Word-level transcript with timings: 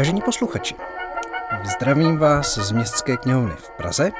Vážení 0.00 0.20
posluchači, 0.20 0.74
zdravím 1.64 2.18
vás 2.18 2.58
z 2.58 2.72
Městské 2.72 3.16
knihovny 3.16 3.54
v 3.56 3.70
Praze 3.70 4.12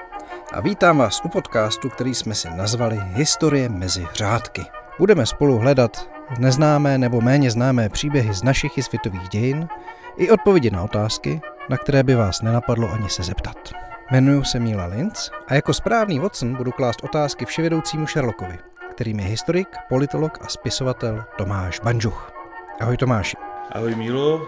a 0.52 0.60
vítám 0.60 0.98
vás 0.98 1.20
u 1.24 1.28
podcastu, 1.28 1.88
který 1.88 2.14
jsme 2.14 2.34
si 2.34 2.50
nazvali 2.50 3.00
Historie 3.02 3.68
mezi 3.68 4.06
řádky. 4.14 4.64
Budeme 4.98 5.26
spolu 5.26 5.58
hledat 5.58 6.10
neznámé 6.38 6.98
nebo 6.98 7.20
méně 7.20 7.50
známé 7.50 7.88
příběhy 7.88 8.34
z 8.34 8.42
našich 8.42 8.78
i 8.78 8.82
světových 8.82 9.28
dějin 9.28 9.68
i 10.16 10.30
odpovědi 10.30 10.70
na 10.70 10.82
otázky, 10.82 11.40
na 11.68 11.76
které 11.76 12.02
by 12.02 12.14
vás 12.14 12.42
nenapadlo 12.42 12.92
ani 12.92 13.08
se 13.08 13.22
zeptat. 13.22 13.72
Jmenuji 14.10 14.44
se 14.44 14.60
Míla 14.60 14.86
Linz 14.86 15.30
a 15.48 15.54
jako 15.54 15.74
správný 15.74 16.18
Watson 16.18 16.54
budu 16.54 16.72
klást 16.72 17.04
otázky 17.04 17.44
vševědoucímu 17.44 18.06
Sherlockovi, 18.06 18.58
kterým 18.90 19.20
je 19.20 19.26
historik, 19.26 19.68
politolog 19.88 20.38
a 20.42 20.48
spisovatel 20.48 21.24
Tomáš 21.38 21.80
Banžuch. 21.80 22.32
Ahoj 22.80 22.96
Tomáši. 22.96 23.36
Ahoj 23.72 23.94
Mílo. 23.94 24.46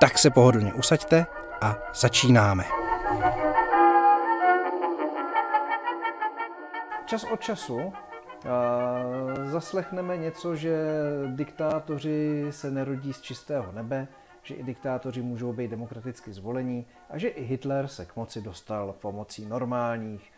Tak 0.00 0.18
se 0.18 0.30
pohodlně 0.30 0.74
usaďte 0.74 1.26
a 1.60 1.76
začínáme. 1.94 2.64
Čas 7.06 7.24
od 7.24 7.40
času 7.40 7.76
uh, 7.76 7.92
zaslechneme 9.44 10.16
něco, 10.16 10.56
že 10.56 10.76
diktátoři 11.26 12.46
se 12.50 12.70
nerodí 12.70 13.12
z 13.12 13.20
čistého 13.20 13.72
nebe, 13.72 14.08
že 14.42 14.54
i 14.54 14.62
diktátoři 14.62 15.22
můžou 15.22 15.52
být 15.52 15.70
demokraticky 15.70 16.32
zvolení 16.32 16.86
a 17.10 17.18
že 17.18 17.28
i 17.28 17.44
Hitler 17.44 17.88
se 17.88 18.06
k 18.06 18.16
moci 18.16 18.40
dostal 18.42 18.94
pomocí 19.00 19.46
normálních, 19.46 20.32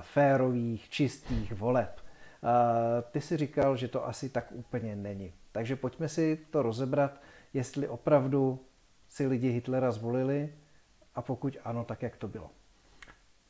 férových, 0.00 0.88
čistých 0.88 1.52
voleb. 1.52 2.00
Uh, 2.00 2.50
ty 3.10 3.20
si 3.20 3.36
říkal, 3.36 3.76
že 3.76 3.88
to 3.88 4.06
asi 4.06 4.28
tak 4.28 4.46
úplně 4.52 4.96
není. 4.96 5.32
Takže 5.52 5.76
pojďme 5.76 6.08
si 6.08 6.38
to 6.50 6.62
rozebrat, 6.62 7.20
jestli 7.54 7.88
opravdu 7.88 8.60
si 9.08 9.26
lidi 9.26 9.50
Hitlera 9.50 9.90
zvolili 9.90 10.52
a 11.14 11.22
pokud 11.22 11.56
ano, 11.64 11.84
tak 11.84 12.02
jak 12.02 12.16
to 12.16 12.28
bylo? 12.28 12.50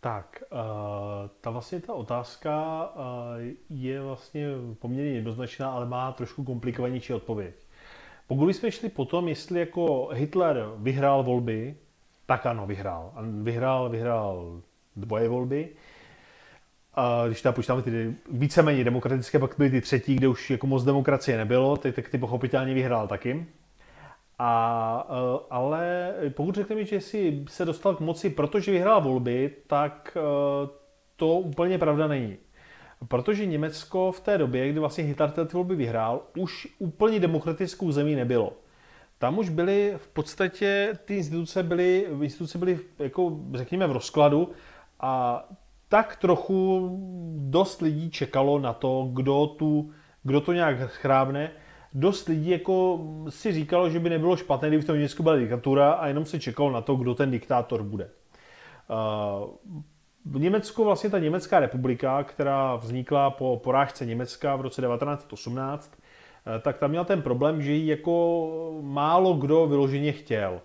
Tak, 0.00 0.42
uh, 0.52 0.58
ta 1.40 1.50
vlastně 1.50 1.80
ta 1.80 1.94
otázka 1.94 2.84
uh, 2.94 3.02
je 3.70 4.00
vlastně 4.00 4.46
poměrně 4.78 5.10
jednoznačná, 5.10 5.70
ale 5.70 5.86
má 5.86 6.12
trošku 6.12 6.44
komplikovanější 6.44 7.12
odpověď. 7.12 7.54
Pokud 8.26 8.48
jsme 8.48 8.70
šli 8.70 8.88
potom, 8.88 9.28
jestli 9.28 9.60
jako 9.60 10.08
Hitler 10.12 10.66
vyhrál 10.76 11.22
volby, 11.22 11.76
tak 12.26 12.46
ano, 12.46 12.66
vyhrál. 12.66 13.12
Vyhrál, 13.22 13.88
vyhrál 13.88 14.62
dvoje 14.96 15.28
volby. 15.28 15.68
A 16.94 17.26
když 17.26 17.42
tam 17.42 17.54
počítáme 17.54 17.82
ty 17.82 18.14
víceméně 18.30 18.84
demokratické, 18.84 19.38
pak 19.38 19.54
byly 19.58 19.70
ty 19.70 19.80
třetí, 19.80 20.16
kde 20.16 20.28
už 20.28 20.50
jako 20.50 20.66
moc 20.66 20.84
demokracie 20.84 21.38
nebylo, 21.38 21.76
tak, 21.76 21.94
tak 21.94 22.08
ty 22.08 22.18
pochopitelně 22.18 22.74
vyhrál 22.74 23.08
taky. 23.08 23.46
A, 24.38 25.06
e, 25.10 25.46
ale 25.50 26.14
pokud 26.28 26.54
řekneme, 26.54 26.84
že 26.84 27.00
si 27.00 27.44
se 27.48 27.64
dostal 27.64 27.94
k 27.94 28.00
moci, 28.00 28.30
protože 28.30 28.72
vyhrál 28.72 29.00
volby, 29.00 29.56
tak 29.66 30.16
e, 30.16 30.20
to 31.16 31.28
úplně 31.28 31.78
pravda 31.78 32.06
není. 32.06 32.36
Protože 33.08 33.46
Německo 33.46 34.12
v 34.12 34.20
té 34.20 34.38
době, 34.38 34.68
kdy 34.68 34.80
vlastně 34.80 35.04
Hitler 35.04 35.30
ty 35.30 35.40
volby 35.52 35.76
vyhrál, 35.76 36.22
už 36.38 36.68
úplně 36.78 37.20
demokratickou 37.20 37.92
zemí 37.92 38.14
nebylo. 38.14 38.52
Tam 39.18 39.38
už 39.38 39.48
byly 39.48 39.94
v 39.96 40.08
podstatě, 40.08 40.92
ty 41.04 41.16
instituce 41.16 41.62
byly, 41.62 42.06
instituce 42.20 42.58
byly 42.58 42.78
jako, 42.98 43.40
řekněme, 43.54 43.86
v 43.86 43.92
rozkladu 43.92 44.50
a 45.00 45.44
tak 45.88 46.16
trochu 46.16 46.88
dost 47.36 47.82
lidí 47.82 48.10
čekalo 48.10 48.58
na 48.58 48.72
to, 48.72 49.10
kdo, 49.12 49.46
tu, 49.46 49.90
kdo 50.22 50.40
to 50.40 50.52
nějak 50.52 50.78
chrábne 50.78 51.50
dost 51.96 52.28
lidí 52.28 52.50
jako 52.50 53.00
si 53.28 53.52
říkalo, 53.52 53.90
že 53.90 54.00
by 54.00 54.10
nebylo 54.10 54.36
špatné, 54.36 54.68
kdyby 54.68 54.82
v 54.82 54.86
tom 54.86 54.96
Německu 54.96 55.22
byla 55.22 55.36
diktatura 55.36 55.92
a 55.92 56.06
jenom 56.06 56.24
se 56.24 56.40
čekalo 56.40 56.70
na 56.70 56.80
to, 56.80 56.96
kdo 56.96 57.14
ten 57.14 57.30
diktátor 57.30 57.82
bude. 57.82 58.10
V 60.24 60.38
Německu 60.38 60.84
vlastně 60.84 61.10
ta 61.10 61.18
Německá 61.18 61.60
republika, 61.60 62.24
která 62.24 62.76
vznikla 62.76 63.30
po 63.30 63.60
porážce 63.64 64.06
Německa 64.06 64.56
v 64.56 64.60
roce 64.60 64.82
1918, 64.82 65.98
eh, 66.56 66.60
tak 66.60 66.78
tam 66.78 66.90
měl 66.90 67.04
ten 67.04 67.22
problém, 67.22 67.62
že 67.62 67.72
ji 67.72 67.86
jako 67.86 68.78
málo 68.82 69.34
kdo 69.34 69.66
vyloženě 69.66 70.12
chtěl. 70.12 70.60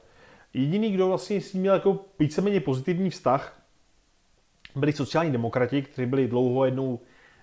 Jediný, 0.54 0.92
kdo 0.92 1.08
vlastně 1.08 1.42
s 1.42 1.54
ním 1.54 1.62
měl 1.62 1.74
jako 1.74 2.00
víceméně 2.20 2.60
pozitivní 2.60 3.10
vztah, 3.10 3.62
byli 4.76 4.94
sociální 4.94 5.32
demokrati, 5.32 5.82
kteří 5.82 6.06
byli 6.06 6.28
dlouho 6.28 6.66
jednou 6.66 7.00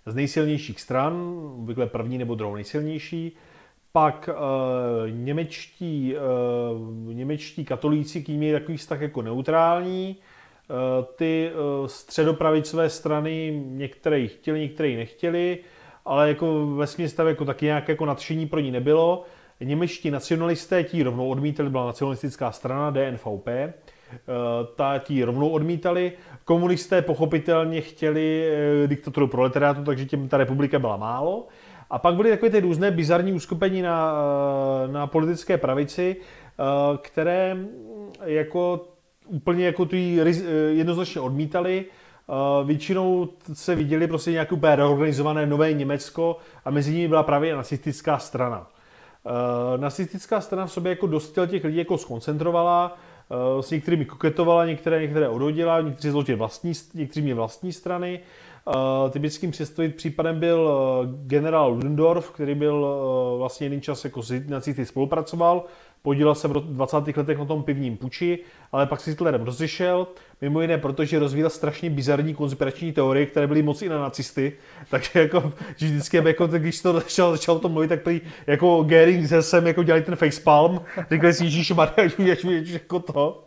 z 0.06 0.14
nejsilnějších 0.14 0.80
stran, 0.80 1.14
obvykle 1.58 1.86
první 1.86 2.18
nebo 2.18 2.34
druhou 2.34 2.54
nejsilnější, 2.54 3.36
pak 3.92 4.30
uh, 4.32 5.10
němečtí, 5.10 6.14
uh, 7.06 7.14
němečtí 7.14 7.64
katolíci 7.64 8.22
k 8.22 8.28
ním 8.28 8.42
je 8.42 8.60
takový 8.60 8.78
vztah 8.78 9.00
jako 9.00 9.22
neutrální. 9.22 10.16
Uh, 10.16 11.04
ty 11.16 11.50
uh, 11.80 11.86
středopravicové 11.86 12.90
strany 12.90 13.62
některé 13.66 14.26
chtěli, 14.26 14.60
některé 14.60 14.96
nechtěli, 14.96 15.58
ale 16.04 16.28
jako 16.28 16.66
ve 16.66 16.86
stav 16.86 17.26
jako 17.26 17.44
taky 17.44 17.64
nějak 17.64 17.88
jako 17.88 18.06
nadšení 18.06 18.46
pro 18.46 18.60
ní 18.60 18.70
nebylo. 18.70 19.24
Němečtí 19.60 20.10
nacionalisté 20.10 20.84
ti 20.84 21.02
rovnou 21.02 21.28
odmítali, 21.28 21.70
byla 21.70 21.86
nacionalistická 21.86 22.52
strana 22.52 22.90
DNVP, 22.90 23.48
ta 24.76 24.98
ti 24.98 25.24
rovnou 25.24 25.48
odmítali. 25.48 26.12
Komunisté 26.44 27.02
pochopitelně 27.02 27.80
chtěli 27.80 28.50
diktaturu 28.86 29.26
proletariátu, 29.26 29.84
takže 29.84 30.06
těm 30.06 30.28
ta 30.28 30.36
republika 30.36 30.78
byla 30.78 30.96
málo. 30.96 31.46
A 31.90 31.98
pak 31.98 32.14
byly 32.14 32.30
takové 32.30 32.50
ty 32.50 32.60
různé 32.60 32.90
bizarní 32.90 33.32
uskupení 33.32 33.82
na, 33.82 34.12
eh, 34.84 34.92
na 34.92 35.06
politické 35.06 35.58
pravici, 35.58 36.16
eh, 36.16 36.62
které 37.02 37.56
jako 38.24 38.88
úplně 39.26 39.66
jako 39.66 39.84
tu 39.84 39.96
eh, 39.96 40.30
jednoznačně 40.70 41.20
odmítali. 41.20 41.84
Většinou 42.64 43.28
se 43.52 43.74
viděli 43.74 44.06
prostě 44.06 44.32
nějaké 44.32 44.54
úplně 44.54 44.76
reorganizované 44.76 45.46
nové 45.46 45.72
Německo 45.72 46.36
a 46.64 46.70
mezi 46.70 46.94
nimi 46.94 47.08
byla 47.08 47.22
právě 47.22 47.56
nacistická 47.56 48.18
strana. 48.18 48.66
Nacistická 49.76 50.40
strana 50.40 50.66
v 50.66 50.72
sobě 50.72 50.90
jako 50.90 51.06
dost 51.06 51.38
těch 51.46 51.64
lidí 51.64 51.76
jako 51.76 51.98
skoncentrovala, 51.98 52.98
s 53.60 53.70
některými 53.70 54.04
koketovala, 54.04 54.66
některé, 54.66 55.02
některé 55.02 55.28
odhodila, 55.28 55.80
někteří 55.80 56.10
zlotě 56.10 56.36
vlastní, 56.36 56.72
někteří 56.94 57.22
měli 57.22 57.36
vlastní 57.36 57.72
strany. 57.72 58.20
Typickým 59.10 59.52
případem 59.96 60.40
byl 60.40 60.60
uh, 60.60 61.26
generál 61.26 61.70
Ludendorff, 61.70 62.30
který 62.30 62.54
byl 62.54 62.74
uh, 62.74 63.38
vlastně 63.38 63.66
jiný 63.66 63.80
čas 63.80 64.04
jako 64.04 64.22
s 64.22 64.40
nacisty 64.48 64.86
spolupracoval, 64.86 65.64
podílel 66.02 66.34
se 66.34 66.48
v 66.48 66.52
20. 66.52 67.16
letech 67.16 67.38
na 67.38 67.44
tom 67.44 67.62
pivním 67.62 67.96
puči, 67.96 68.38
ale 68.72 68.86
pak 68.86 69.00
si 69.00 69.10
s 69.10 69.12
Hitlerem 69.12 69.42
rozešel, 69.42 70.06
mimo 70.40 70.60
jiné 70.60 70.78
protože 70.78 71.18
rozvíjel 71.18 71.50
strašně 71.50 71.90
bizarní 71.90 72.34
konspirační 72.34 72.92
teorie, 72.92 73.26
které 73.26 73.46
byly 73.46 73.62
moc 73.62 73.82
i 73.82 73.88
na 73.88 74.00
nacisty, 74.00 74.52
takže 74.90 75.20
jako 75.20 75.52
že 75.76 75.86
vždycky, 75.86 76.16
jako, 76.16 76.46
když 76.46 76.82
to 76.82 76.92
začal, 76.92 77.32
začal 77.32 77.58
to 77.58 77.68
mluvit, 77.68 77.88
tak 77.88 78.02
prý, 78.02 78.20
jako 78.46 78.82
Gering 78.82 79.28
sem 79.40 79.66
jako 79.66 79.82
dělali 79.82 80.02
ten 80.02 80.16
facepalm, 80.16 80.80
říkali 81.10 81.34
si 81.34 81.44
Ježíš 81.44 81.70
Maria, 81.70 81.94
Ježíš, 82.18 82.44
Ježíš, 82.44 82.72
jako 82.72 83.00
to. 83.00 83.44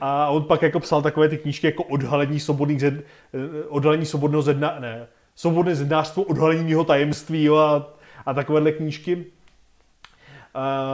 A 0.00 0.28
on 0.28 0.44
pak 0.44 0.62
jako 0.62 0.80
psal 0.80 1.02
takové 1.02 1.28
ty 1.28 1.38
knížky 1.38 1.66
jako 1.66 1.84
odhalení 1.84 2.40
svobodných 2.40 2.80
zed, 2.80 2.94
eh, 2.94 3.64
odhalení 3.68 4.06
svobodného 4.06 4.42
zedna, 4.42 4.76
ne, 4.80 5.06
svobodné 5.34 5.74
zednářstvo, 5.74 6.22
odhalení 6.22 6.70
jeho 6.70 6.84
tajemství 6.84 7.44
jo, 7.44 7.56
a, 7.56 7.94
a 8.26 8.34
takovéhle 8.34 8.72
knížky 8.72 9.24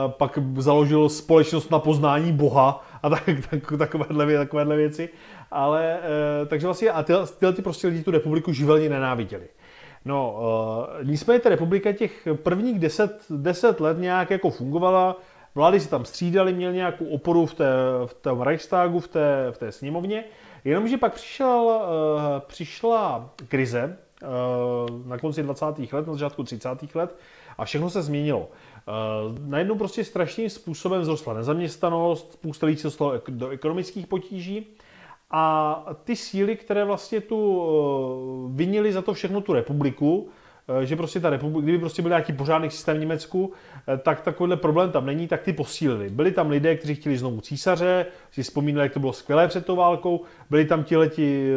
pak 0.07 0.39
založil 0.57 1.09
společnost 1.09 1.71
na 1.71 1.79
poznání 1.79 2.31
Boha 2.31 2.85
a 3.03 3.09
tak, 3.09 3.23
tak, 3.49 3.73
takovéhle, 3.77 4.37
takovéhle 4.37 4.75
věci. 4.75 5.09
Ale, 5.51 5.99
e, 6.43 6.45
takže 6.45 6.67
vlastně 6.67 6.89
a 6.89 7.03
tyhle, 7.03 7.27
tyhle 7.39 7.53
ty 7.53 7.61
prostě 7.61 7.87
lidi 7.87 8.03
tu 8.03 8.11
republiku 8.11 8.53
živelně 8.53 8.89
nenáviděli. 8.89 9.47
No, 10.05 10.39
nicméně 11.03 11.39
ta 11.39 11.49
republika 11.49 11.91
těch 11.91 12.27
prvních 12.35 12.79
deset, 12.79 13.25
deset 13.29 13.79
let 13.79 13.97
nějak 13.99 14.31
jako 14.31 14.49
fungovala, 14.49 15.15
vlády 15.55 15.79
si 15.79 15.89
tam 15.89 16.05
střídali, 16.05 16.53
měl 16.53 16.71
nějakou 16.73 17.05
oporu 17.05 17.45
v, 17.45 17.53
té, 17.53 17.65
v 18.05 18.13
tom 18.13 18.41
Reichstagu, 18.41 18.99
v 18.99 19.07
té, 19.07 19.47
v 19.51 19.57
té 19.57 19.71
sněmovně, 19.71 20.23
jenomže 20.65 20.97
pak 20.97 21.13
přišel, 21.13 21.59
uh, 21.59 22.39
přišla 22.39 23.29
krize 23.47 23.97
na 25.05 25.17
konci 25.17 25.43
20. 25.43 25.65
let, 25.65 26.07
na 26.07 26.13
začátku 26.13 26.43
30. 26.43 26.95
let 26.95 27.15
a 27.57 27.65
všechno 27.65 27.89
se 27.89 28.01
změnilo. 28.01 28.49
Uh, 28.87 29.49
najednou 29.49 29.75
prostě 29.75 30.03
strašným 30.03 30.49
způsobem 30.49 31.01
vzrostla 31.01 31.33
nezaměstnanost, 31.33 32.33
spousta 32.33 32.65
lidí 32.65 32.77
se 32.77 32.87
dostalo 32.87 33.21
do 33.29 33.49
ekonomických 33.49 34.07
potíží 34.07 34.67
a 35.31 35.85
ty 36.03 36.15
síly, 36.15 36.55
které 36.55 36.83
vlastně 36.83 37.21
tu 37.21 37.57
uh, 37.57 38.55
vinili 38.55 38.93
za 38.93 39.01
to 39.01 39.13
všechno 39.13 39.41
tu 39.41 39.53
republiku, 39.53 40.17
uh, 40.17 40.79
že 40.79 40.95
prostě 40.95 41.19
ta 41.19 41.29
republika, 41.29 41.63
kdyby 41.63 41.79
prostě 41.79 42.01
byl 42.01 42.09
nějaký 42.09 42.33
pořádný 42.33 42.69
systém 42.69 42.97
v 42.97 42.99
Německu, 42.99 43.53
tak 44.01 44.21
takovýhle 44.21 44.57
problém 44.57 44.91
tam 44.91 45.05
není, 45.05 45.27
tak 45.27 45.41
ty 45.41 45.53
posílili. 45.53 46.09
Byli 46.09 46.31
tam 46.31 46.49
lidé, 46.49 46.75
kteří 46.75 46.95
chtěli 46.95 47.17
znovu 47.17 47.41
císaře, 47.41 48.05
si 48.31 48.43
vzpomínali, 48.43 48.85
jak 48.85 48.93
to 48.93 48.99
bylo 48.99 49.13
skvělé 49.13 49.47
před 49.47 49.65
tou 49.65 49.75
válkou, 49.75 50.21
byli 50.49 50.65
tam 50.65 50.83
ti 50.83 50.97
leti 50.97 51.51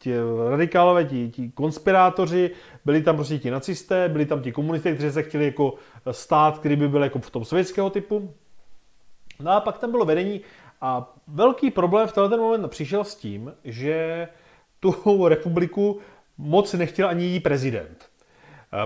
ti 0.00 0.12
radikálové, 0.50 1.04
ti, 1.04 1.28
ti 1.28 1.50
konspirátoři, 1.54 2.50
byli 2.84 3.02
tam 3.02 3.16
prostě 3.16 3.38
ti 3.38 3.50
nacisté, 3.50 4.08
byli 4.08 4.26
tam 4.26 4.42
ti 4.42 4.52
komunisté, 4.52 4.94
kteří 4.94 5.12
se 5.12 5.22
chtěli 5.22 5.44
jako 5.44 5.74
stát, 6.10 6.58
který 6.58 6.76
by 6.76 6.88
byl 6.88 7.02
jako 7.02 7.18
v 7.18 7.30
tom 7.30 7.44
sovětského 7.44 7.90
typu. 7.90 8.34
No 9.40 9.50
a 9.50 9.60
pak 9.60 9.78
tam 9.78 9.90
bylo 9.90 10.04
vedení 10.04 10.40
A 10.80 11.14
velký 11.28 11.70
problém 11.70 12.08
v 12.08 12.12
tenhle 12.12 12.38
moment 12.38 12.68
přišel 12.68 13.04
s 13.04 13.14
tím, 13.14 13.52
že 13.64 14.28
tu 14.80 14.94
republiku 15.28 16.00
moc 16.38 16.72
nechtěl 16.72 17.08
ani 17.08 17.24
její 17.24 17.40
prezident. 17.40 18.10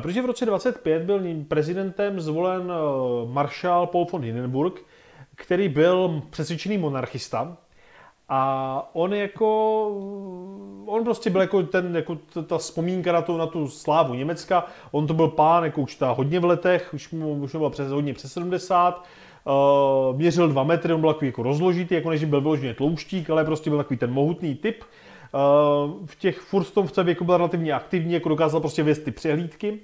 Protože 0.01 0.23
v 0.23 0.27
roce 0.27 0.47
25 0.47 1.03
byl 1.03 1.45
prezidentem 1.49 2.21
zvolen 2.21 2.73
maršál 3.27 3.87
Paul 3.87 4.07
von 4.13 4.23
Hindenburg, 4.23 4.81
který 5.35 5.69
byl 5.69 6.23
přesvědčený 6.31 6.79
monarchista 6.79 7.57
a 8.29 8.91
on 8.93 9.15
jako, 9.15 9.87
on 10.87 11.05
prostě 11.05 11.31
byl 11.31 11.41
jako 11.41 11.63
ten, 11.63 11.97
jako 11.97 12.19
ta 12.47 12.59
vzpomínka 12.59 13.13
na 13.13 13.23
tu, 13.23 13.37
na 13.37 13.47
tu 13.47 13.69
slávu 13.69 14.15
Německa, 14.15 14.67
on 14.91 15.07
to 15.07 15.15
byl 15.15 15.29
pán, 15.29 15.65
jako 15.65 15.81
už 15.81 15.95
ta 15.95 16.11
hodně 16.11 16.41
v 16.41 16.45
letech, 16.45 16.95
už 16.95 17.11
mu, 17.11 17.33
už 17.33 17.53
mu 17.53 17.59
bylo 17.59 17.71
přes, 17.71 17.91
hodně 17.91 18.15
přes 18.15 18.33
70, 18.33 19.05
uh, 19.45 20.17
měřil 20.17 20.49
dva 20.49 20.63
metry, 20.63 20.93
on 20.93 21.01
byl 21.01 21.13
takový 21.13 21.27
jako 21.27 21.43
rozložitý, 21.43 21.95
jako 21.95 22.11
než 22.11 22.25
byl 22.25 22.41
vyloženě 22.41 22.75
tlouštík, 22.75 23.31
ale 23.31 23.45
prostě 23.45 23.71
byl 23.71 23.79
takový 23.79 23.97
ten 23.97 24.13
mohutný 24.13 24.55
typ. 24.55 24.85
Uh, 25.35 26.07
v 26.07 26.17
těch 26.17 26.39
furt 26.39 26.65
v 26.65 26.73
tom 26.73 26.87
věku 27.05 27.25
byl 27.25 27.37
relativně 27.37 27.73
aktivní, 27.73 28.13
jako 28.13 28.29
dokázal 28.29 28.61
prostě 28.61 28.83
věst 28.83 29.05
ty 29.05 29.11
přehlídky. 29.11 29.79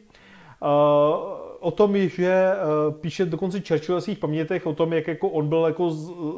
Uh, 0.63 1.40
o 1.61 1.71
tom, 1.71 1.99
že 1.99 2.27
eh, 2.27 2.57
píše 3.01 3.25
dokonce 3.25 3.61
Churchill 3.69 3.95
ve 3.95 4.01
svých 4.01 4.19
pamětech 4.19 4.67
o 4.67 4.75
tom, 4.75 4.93
jak 4.93 5.09
jako 5.09 5.29
on 5.29 5.49
byl 5.49 5.65
jako 5.67 5.91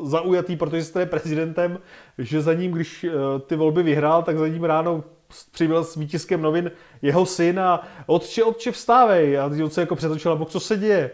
zaujatý, 0.03 0.57
protože 0.57 0.85
jste 0.85 1.07
prezidentem, 1.07 1.79
že 2.19 2.41
za 2.41 2.55
ním, 2.55 2.73
když 2.73 3.05
eh, 3.05 3.11
ty 3.47 3.57
volby 3.57 3.83
vyhrál, 3.83 4.23
tak 4.23 4.39
za 4.39 4.49
ním 4.49 4.65
ráno 4.65 5.05
přibyl 5.53 5.85
s 5.85 5.97
výtiskem 5.97 6.43
novin 6.43 6.71
jeho 7.03 7.27
syn 7.27 7.61
a 7.61 7.89
otče, 8.07 8.45
otče 8.45 8.73
vstávej. 8.73 9.39
A 9.39 9.47
on 9.47 9.71
se 9.71 9.81
jako 9.81 9.97
přetočil, 9.97 10.45
co 10.45 10.61
se 10.61 10.77
děje? 10.77 11.11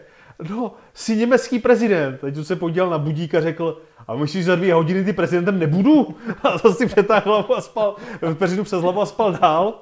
No, 0.49 0.73
jsi 0.93 1.15
německý 1.15 1.59
prezident. 1.59 2.17
Teď 2.21 2.35
se 2.45 2.55
podíval 2.55 2.89
na 2.89 2.97
budík 2.97 3.35
a 3.35 3.41
řekl, 3.41 3.81
a 4.07 4.15
myslíš, 4.15 4.45
že 4.45 4.51
za 4.51 4.55
dvě 4.55 4.73
hodiny 4.73 5.03
ty 5.03 5.13
prezidentem 5.13 5.59
nebudu? 5.59 6.15
A 6.43 6.59
to 6.59 6.73
si 6.73 6.85
přetáhl 6.85 7.45
a 7.57 7.61
spal, 7.61 7.95
peřinu 8.33 8.63
přes 8.63 8.81
hlavu 8.81 9.01
a 9.01 9.05
spal 9.05 9.31
dál. 9.31 9.81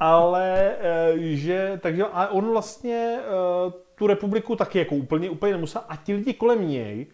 Ale 0.00 0.74
eh, 0.80 1.12
že, 1.18 1.78
takže 1.82 2.04
a 2.12 2.28
on 2.28 2.50
vlastně 2.50 3.18
eh, 3.20 3.72
tu 3.94 4.06
republiku 4.06 4.56
taky 4.56 4.78
jako 4.78 4.94
úplně, 4.94 5.30
úplně 5.30 5.52
nemusel 5.52 5.82
a 5.88 5.96
ti 5.96 6.14
lidi 6.14 6.34
kolem 6.34 6.68
něj 6.68 7.06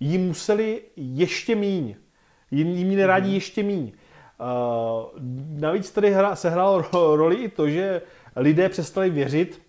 jí 0.00 0.18
museli 0.18 0.82
ještě 0.96 1.54
míň. 1.54 1.94
Jim, 2.50 2.68
jim 2.68 2.96
nerádi 2.96 3.28
mm. 3.28 3.34
ještě 3.34 3.62
míň. 3.62 3.92
Uh, 4.40 5.22
navíc 5.60 5.90
tady 5.90 6.10
hra, 6.10 6.36
se 6.36 6.50
hrálo 6.50 6.84
roli 6.92 7.36
i 7.36 7.48
to, 7.48 7.68
že 7.68 8.02
lidé 8.36 8.68
přestali 8.68 9.10
věřit 9.10 9.62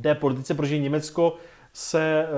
té 0.00 0.14
politice, 0.14 0.54
protože 0.54 0.78
Německo 0.78 1.36
se, 1.72 2.28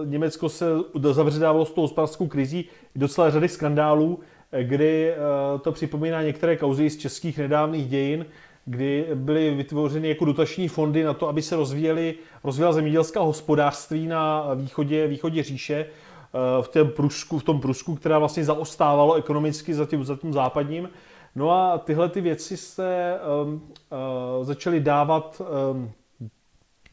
uh, 0.00 0.06
Německo 0.06 0.48
se 0.48 0.66
zavředávalo 1.12 1.64
s 1.64 1.72
tou 1.72 1.80
hospodářskou 1.80 2.26
krizí 2.26 2.64
do 2.94 3.08
celé 3.08 3.30
řady 3.30 3.48
skandálů, 3.48 4.20
kdy 4.62 5.14
uh, 5.14 5.60
to 5.60 5.72
připomíná 5.72 6.22
některé 6.22 6.56
kauzy 6.56 6.90
z 6.90 6.96
českých 6.96 7.38
nedávných 7.38 7.88
dějin, 7.88 8.26
kdy 8.66 9.06
byly 9.14 9.54
vytvořeny 9.54 10.08
jako 10.08 10.24
dotační 10.24 10.68
fondy 10.68 11.04
na 11.04 11.14
to, 11.14 11.28
aby 11.28 11.42
se 11.42 11.56
rozvíjely, 11.56 12.14
rozvíjela 12.44 12.72
zemědělská 12.72 13.20
hospodářství 13.20 14.06
na 14.06 14.54
východě, 14.54 15.06
východě 15.06 15.42
říše, 15.42 15.74
eh, 15.76 16.62
v, 16.62 16.68
tom 16.68 16.88
Prusku, 16.88 17.38
v 17.38 17.44
tom 17.44 17.60
Prusku, 17.60 17.94
která 17.94 18.18
vlastně 18.18 18.44
zaostávalo 18.44 19.14
ekonomicky 19.14 19.74
za 19.74 19.86
tím, 19.86 20.04
za 20.04 20.16
tím 20.16 20.32
západním. 20.32 20.90
No 21.34 21.50
a 21.50 21.78
tyhle 21.78 22.08
ty 22.08 22.20
věci 22.20 22.56
se 22.56 23.18
um, 23.44 23.54
uh, 23.54 24.44
začaly 24.44 24.80
dávat 24.80 25.42
um, 25.70 25.90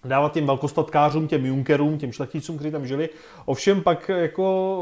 dávat 0.05 0.33
těm 0.33 0.45
velkostatkářům, 0.45 1.27
těm 1.27 1.45
junkerům, 1.45 1.97
těm 1.97 2.11
šlechticům, 2.11 2.55
kteří 2.57 2.71
tam 2.71 2.88
žili. 2.88 3.09
Ovšem 3.45 3.81
pak 3.81 4.09
jako 4.09 4.79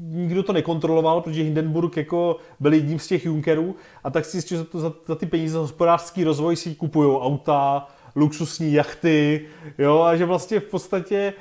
nikdo 0.00 0.42
to 0.42 0.52
nekontroloval, 0.52 1.20
protože 1.20 1.42
Hindenburg 1.42 1.96
jako 1.96 2.36
byl 2.60 2.72
jedním 2.72 2.98
z 2.98 3.06
těch 3.06 3.24
junkerů 3.24 3.76
a 4.04 4.10
tak 4.10 4.24
si 4.24 4.40
za, 4.40 4.64
to, 4.64 4.78
za, 4.78 4.92
za 5.06 5.14
ty 5.14 5.26
peníze 5.26 5.52
za 5.52 5.60
hospodářský 5.60 6.24
rozvoj 6.24 6.56
si 6.56 6.74
kupují 6.74 7.16
auta, 7.16 7.88
luxusní 8.16 8.72
jachty, 8.72 9.40
jo, 9.78 10.00
a 10.00 10.16
že 10.16 10.24
vlastně 10.24 10.60
v 10.60 10.64
podstatě 10.64 11.32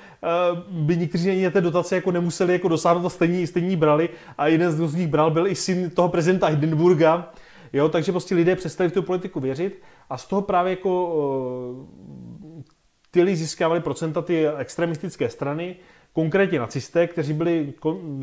by 0.70 0.98
někteří 0.98 1.30
ani 1.30 1.52
té 1.52 1.62
dotace 1.62 1.96
jako 1.96 2.12
nemuseli 2.12 2.54
jako 2.54 2.68
dosáhnout 2.68 3.06
a 3.06 3.10
stejně, 3.10 3.48
stejně 3.48 3.78
brali. 3.78 4.10
A 4.38 4.48
jeden 4.48 4.72
z 4.72 4.96
nich 4.96 5.08
bral 5.08 5.32
byl 5.32 5.48
i 5.48 5.56
syn 5.56 5.90
toho 5.90 6.10
prezidenta 6.10 6.48
Hindenburga, 6.48 7.32
jo, 7.74 7.90
takže 7.90 8.12
prostě 8.12 8.36
lidé 8.36 8.56
přestali 8.56 8.90
v 8.90 8.94
tu 8.94 9.02
politiku 9.02 9.40
věřit. 9.40 9.82
A 10.10 10.18
z 10.18 10.28
toho 10.28 10.42
právě 10.42 10.70
jako 10.70 11.12
ty 11.76 12.23
lidi 13.22 13.36
získávali 13.36 13.80
procenta 13.80 14.22
ty 14.22 14.48
extremistické 14.48 15.30
strany, 15.30 15.76
konkrétně 16.14 16.60
nacisté, 16.60 17.08
kteří 17.08 17.34
byli 17.34 17.74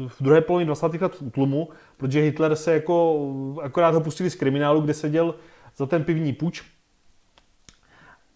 v 0.08 0.22
druhé 0.22 0.40
polovině 0.40 0.66
20. 0.66 1.02
let 1.02 1.14
v 1.14 1.22
útlumu, 1.22 1.68
protože 1.96 2.20
Hitler 2.20 2.56
se 2.56 2.72
jako, 2.72 3.26
akorát 3.62 3.94
ho 3.94 4.00
pustili 4.00 4.30
z 4.30 4.34
kriminálu, 4.34 4.80
kde 4.80 4.94
seděl 4.94 5.34
za 5.76 5.86
ten 5.86 6.04
pivní 6.04 6.32
puč. 6.32 6.62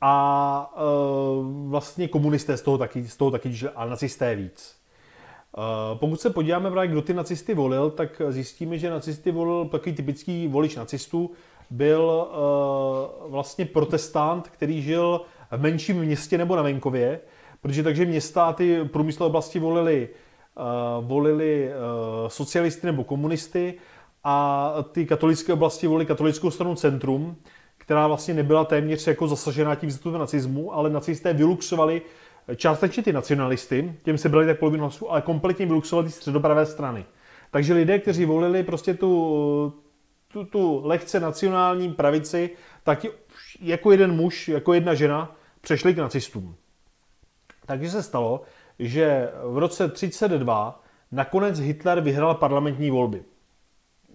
A 0.00 0.74
e, 0.76 0.80
vlastně 1.68 2.08
komunisté 2.08 2.56
z 2.56 2.62
toho 2.62 2.78
taky, 2.78 3.08
z 3.08 3.16
toho 3.16 3.30
taky 3.30 3.52
žili, 3.52 3.72
a 3.76 3.86
nacisté 3.86 4.34
víc. 4.34 4.76
E, 5.58 5.98
pokud 5.98 6.20
se 6.20 6.30
podíváme 6.30 6.70
právě, 6.70 6.90
kdo 6.90 7.02
ty 7.02 7.14
nacisty 7.14 7.54
volil, 7.54 7.90
tak 7.90 8.22
zjistíme, 8.28 8.78
že 8.78 8.90
nacisty 8.90 9.32
volil 9.32 9.64
takový 9.64 9.94
typický 9.94 10.48
volič 10.48 10.76
nacistů, 10.76 11.30
byl 11.70 12.26
e, 12.26 13.30
vlastně 13.30 13.64
protestant, 13.64 14.48
který 14.48 14.82
žil 14.82 15.20
menším 15.56 15.96
městě 15.96 16.38
nebo 16.38 16.56
na 16.56 16.62
venkově, 16.62 17.20
protože 17.60 17.82
takže 17.82 18.04
města 18.04 18.52
ty 18.52 18.84
průmyslové 18.84 19.26
oblasti 19.26 19.58
volili, 19.58 20.08
uh, 20.98 21.06
volili 21.06 21.68
uh, 21.68 22.28
socialisty 22.28 22.86
nebo 22.86 23.04
komunisty 23.04 23.74
a 24.24 24.74
ty 24.92 25.06
katolické 25.06 25.52
oblasti 25.52 25.86
volili 25.86 26.06
katolickou 26.06 26.50
stranu 26.50 26.74
Centrum, 26.74 27.36
která 27.78 28.06
vlastně 28.06 28.34
nebyla 28.34 28.64
téměř 28.64 29.06
jako 29.06 29.28
zasažená 29.28 29.74
tím 29.74 29.88
vzestutem 29.88 30.20
nacismu, 30.20 30.74
ale 30.74 30.90
nacisté 30.90 31.32
vyluxovali 31.32 32.02
částečně 32.56 33.02
ty 33.02 33.12
nacionalisty, 33.12 33.94
těm 34.02 34.18
se 34.18 34.28
byli 34.28 34.46
tak 34.46 34.58
polovinu 34.58 34.82
hlasů, 34.82 35.10
ale 35.10 35.22
kompletně 35.22 35.66
vyluxovali 35.66 36.08
ty 36.08 36.12
středopravé 36.12 36.66
strany. 36.66 37.04
Takže 37.50 37.74
lidé, 37.74 37.98
kteří 37.98 38.24
volili 38.24 38.62
prostě 38.62 38.94
tu, 38.94 39.72
tu, 40.34 40.44
tu 40.44 40.80
lehce 40.84 41.20
nacionální 41.20 41.92
pravici, 41.92 42.50
tak 42.82 43.06
jako 43.60 43.90
jeden 43.90 44.12
muž, 44.12 44.48
jako 44.48 44.74
jedna 44.74 44.94
žena, 44.94 45.36
přešli 45.60 45.94
k 45.94 45.98
nacistům. 45.98 46.54
Takže 47.66 47.90
se 47.90 48.02
stalo, 48.02 48.42
že 48.78 49.30
v 49.44 49.58
roce 49.58 49.88
1932 49.88 50.82
nakonec 51.12 51.60
Hitler 51.60 52.00
vyhrál 52.00 52.34
parlamentní 52.34 52.90
volby. 52.90 53.22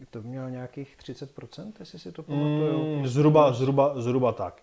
To 0.09 0.21
měl 0.21 0.49
nějakých 0.49 0.97
30%, 1.01 1.71
jestli 1.79 1.99
si 1.99 2.11
to 2.11 2.23
pamatuju? 2.23 2.95
Mm, 2.95 3.07
zhruba, 3.07 3.51
zhruba, 3.51 4.01
zhruba 4.01 4.31
tak. 4.31 4.61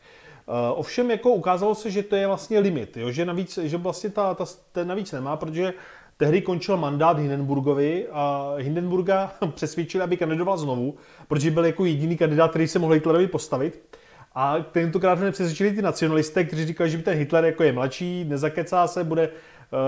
Uh, 0.49 0.55
ovšem 0.81 1.11
jako 1.11 1.31
ukázalo 1.31 1.75
se, 1.75 1.91
že 1.91 2.03
to 2.03 2.17
je 2.17 2.27
vlastně 2.27 2.59
limit, 2.59 2.97
jo? 2.97 3.11
že 3.11 3.25
navíc, 3.25 3.59
že 3.59 3.77
vlastně 3.77 4.11
ta, 4.11 4.35
ta, 4.35 4.45
ten 4.73 4.89
navíc 4.89 5.13
nemá, 5.13 5.37
protože 5.37 5.75
tehdy 6.17 6.43
končil 6.43 6.77
mandát 6.77 7.19
Hindenburgovi 7.19 8.07
a 8.13 8.55
Hindenburga 8.57 9.33
přesvědčili, 9.55 10.05
aby 10.05 10.17
kandidoval 10.17 10.59
znovu, 10.59 10.95
protože 11.29 11.51
byl 11.51 11.65
jako 11.65 11.85
jediný 11.85 12.17
kandidát, 12.17 12.51
který 12.51 12.69
se 12.69 12.79
mohl 12.79 12.93
Hitlerovi 12.93 13.27
postavit. 13.27 13.99
A 14.35 14.57
tentokrát 14.73 15.19
mě 15.19 15.31
přesvědčili 15.31 15.73
ty 15.73 15.83
nacionalisté, 15.83 16.45
kteří 16.45 16.67
říkali, 16.67 16.91
že 16.91 16.97
by 16.97 17.03
ten 17.03 17.19
Hitler 17.19 17.45
jako 17.45 17.63
je 17.63 17.73
mladší, 17.73 18.25
nezakecá 18.25 18.87
se, 18.87 19.05
bude, 19.05 19.29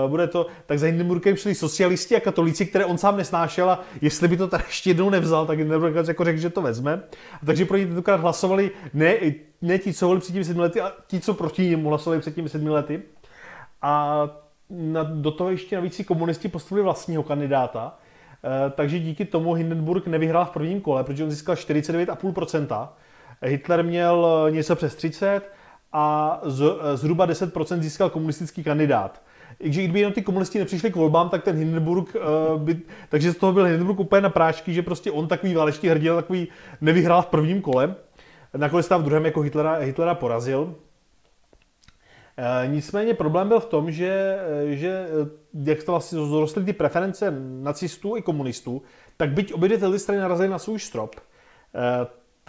uh, 0.03 0.09
bude 0.09 0.27
to, 0.27 0.47
tak 0.65 0.79
za 0.79 0.85
Hindenburgem 0.85 1.35
šli 1.35 1.55
socialisti 1.55 2.15
a 2.15 2.19
katolíci, 2.19 2.65
které 2.65 2.85
on 2.85 2.97
sám 2.97 3.17
nesnášel 3.17 3.69
a 3.69 3.83
jestli 4.01 4.27
by 4.27 4.37
to 4.37 4.47
tady 4.47 4.63
ještě 4.67 4.89
jednou 4.89 5.09
nevzal, 5.09 5.45
tak 5.45 5.57
Hindenburg 5.57 5.95
jako 5.95 6.25
řekl, 6.25 6.37
že 6.37 6.49
to 6.49 6.61
vezme. 6.61 7.03
A 7.41 7.45
takže 7.45 7.65
pro 7.65 7.77
ně 7.77 7.85
tentokrát 7.85 8.19
hlasovali 8.19 8.71
ne, 8.93 9.15
ne 9.61 9.79
ti, 9.79 9.93
co 9.93 10.05
volili 10.05 10.21
před 10.21 10.33
těmi 10.33 10.45
sedmi 10.45 10.61
lety, 10.61 10.81
a 10.81 10.91
ti, 11.07 11.19
co 11.19 11.33
proti 11.33 11.69
němu 11.69 11.89
hlasovali 11.89 12.21
před 12.21 12.35
těmi 12.35 12.49
sedmi 12.49 12.69
lety. 12.69 13.01
A 13.81 14.23
na, 14.69 15.03
do 15.03 15.31
toho 15.31 15.49
ještě 15.49 15.75
navíc 15.75 15.95
si 15.95 16.03
komunisti 16.03 16.47
postavili 16.47 16.83
vlastního 16.83 17.23
kandidáta, 17.23 17.97
uh, 18.43 18.71
takže 18.71 18.99
díky 18.99 19.25
tomu 19.25 19.53
Hindenburg 19.53 20.07
nevyhrál 20.07 20.45
v 20.45 20.49
prvním 20.49 20.81
kole, 20.81 21.03
protože 21.03 21.23
on 21.23 21.31
získal 21.31 21.55
49,5%, 21.55 22.87
Hitler 23.41 23.83
měl 23.83 24.45
eh, 24.47 24.51
něco 24.51 24.75
přes 24.75 24.95
30 24.95 25.41
a 25.93 26.39
z, 26.43 26.61
eh, 26.61 26.97
zhruba 26.97 27.25
10% 27.27 27.81
získal 27.81 28.09
komunistický 28.09 28.63
kandidát. 28.63 29.21
I 29.59 29.69
když 29.69 29.77
kdyby 29.77 29.99
jenom 29.99 30.13
ty 30.13 30.21
komunisti 30.21 30.59
nepřišli 30.59 30.91
k 30.91 30.95
volbám, 30.95 31.29
tak 31.29 31.43
ten 31.43 31.55
Hindenburg, 31.55 32.15
by, 32.57 32.79
takže 33.09 33.31
z 33.31 33.37
toho 33.37 33.53
byl 33.53 33.65
Hindenburg 33.65 33.99
úplně 33.99 34.21
na 34.21 34.29
prášky, 34.29 34.73
že 34.73 34.81
prostě 34.81 35.11
on 35.11 35.27
takový 35.27 35.53
válečný 35.53 35.89
hrdina, 35.89 36.15
takový 36.15 36.47
nevyhrál 36.81 37.21
v 37.21 37.25
prvním 37.25 37.61
kole. 37.61 37.95
Nakonec 38.57 38.87
tam 38.87 39.01
v 39.01 39.05
druhém 39.05 39.25
jako 39.25 39.41
Hitlera, 39.41 39.73
Hitlera 39.73 40.15
porazil. 40.15 40.75
E, 42.39 42.67
nicméně 42.67 43.13
problém 43.13 43.47
byl 43.47 43.59
v 43.59 43.65
tom, 43.65 43.91
že, 43.91 44.37
že 44.65 45.07
jak 45.53 45.83
to 45.83 45.91
vlastně 45.91 46.25
zrostly 46.25 46.63
ty 46.63 46.73
preference 46.73 47.33
nacistů 47.61 48.17
i 48.17 48.21
komunistů, 48.21 48.81
tak 49.17 49.29
byť 49.29 49.53
obě 49.53 49.77
ty 49.77 49.99
strany 49.99 50.21
narazily 50.21 50.49
na 50.49 50.59
svůj 50.59 50.79
strop, 50.79 51.15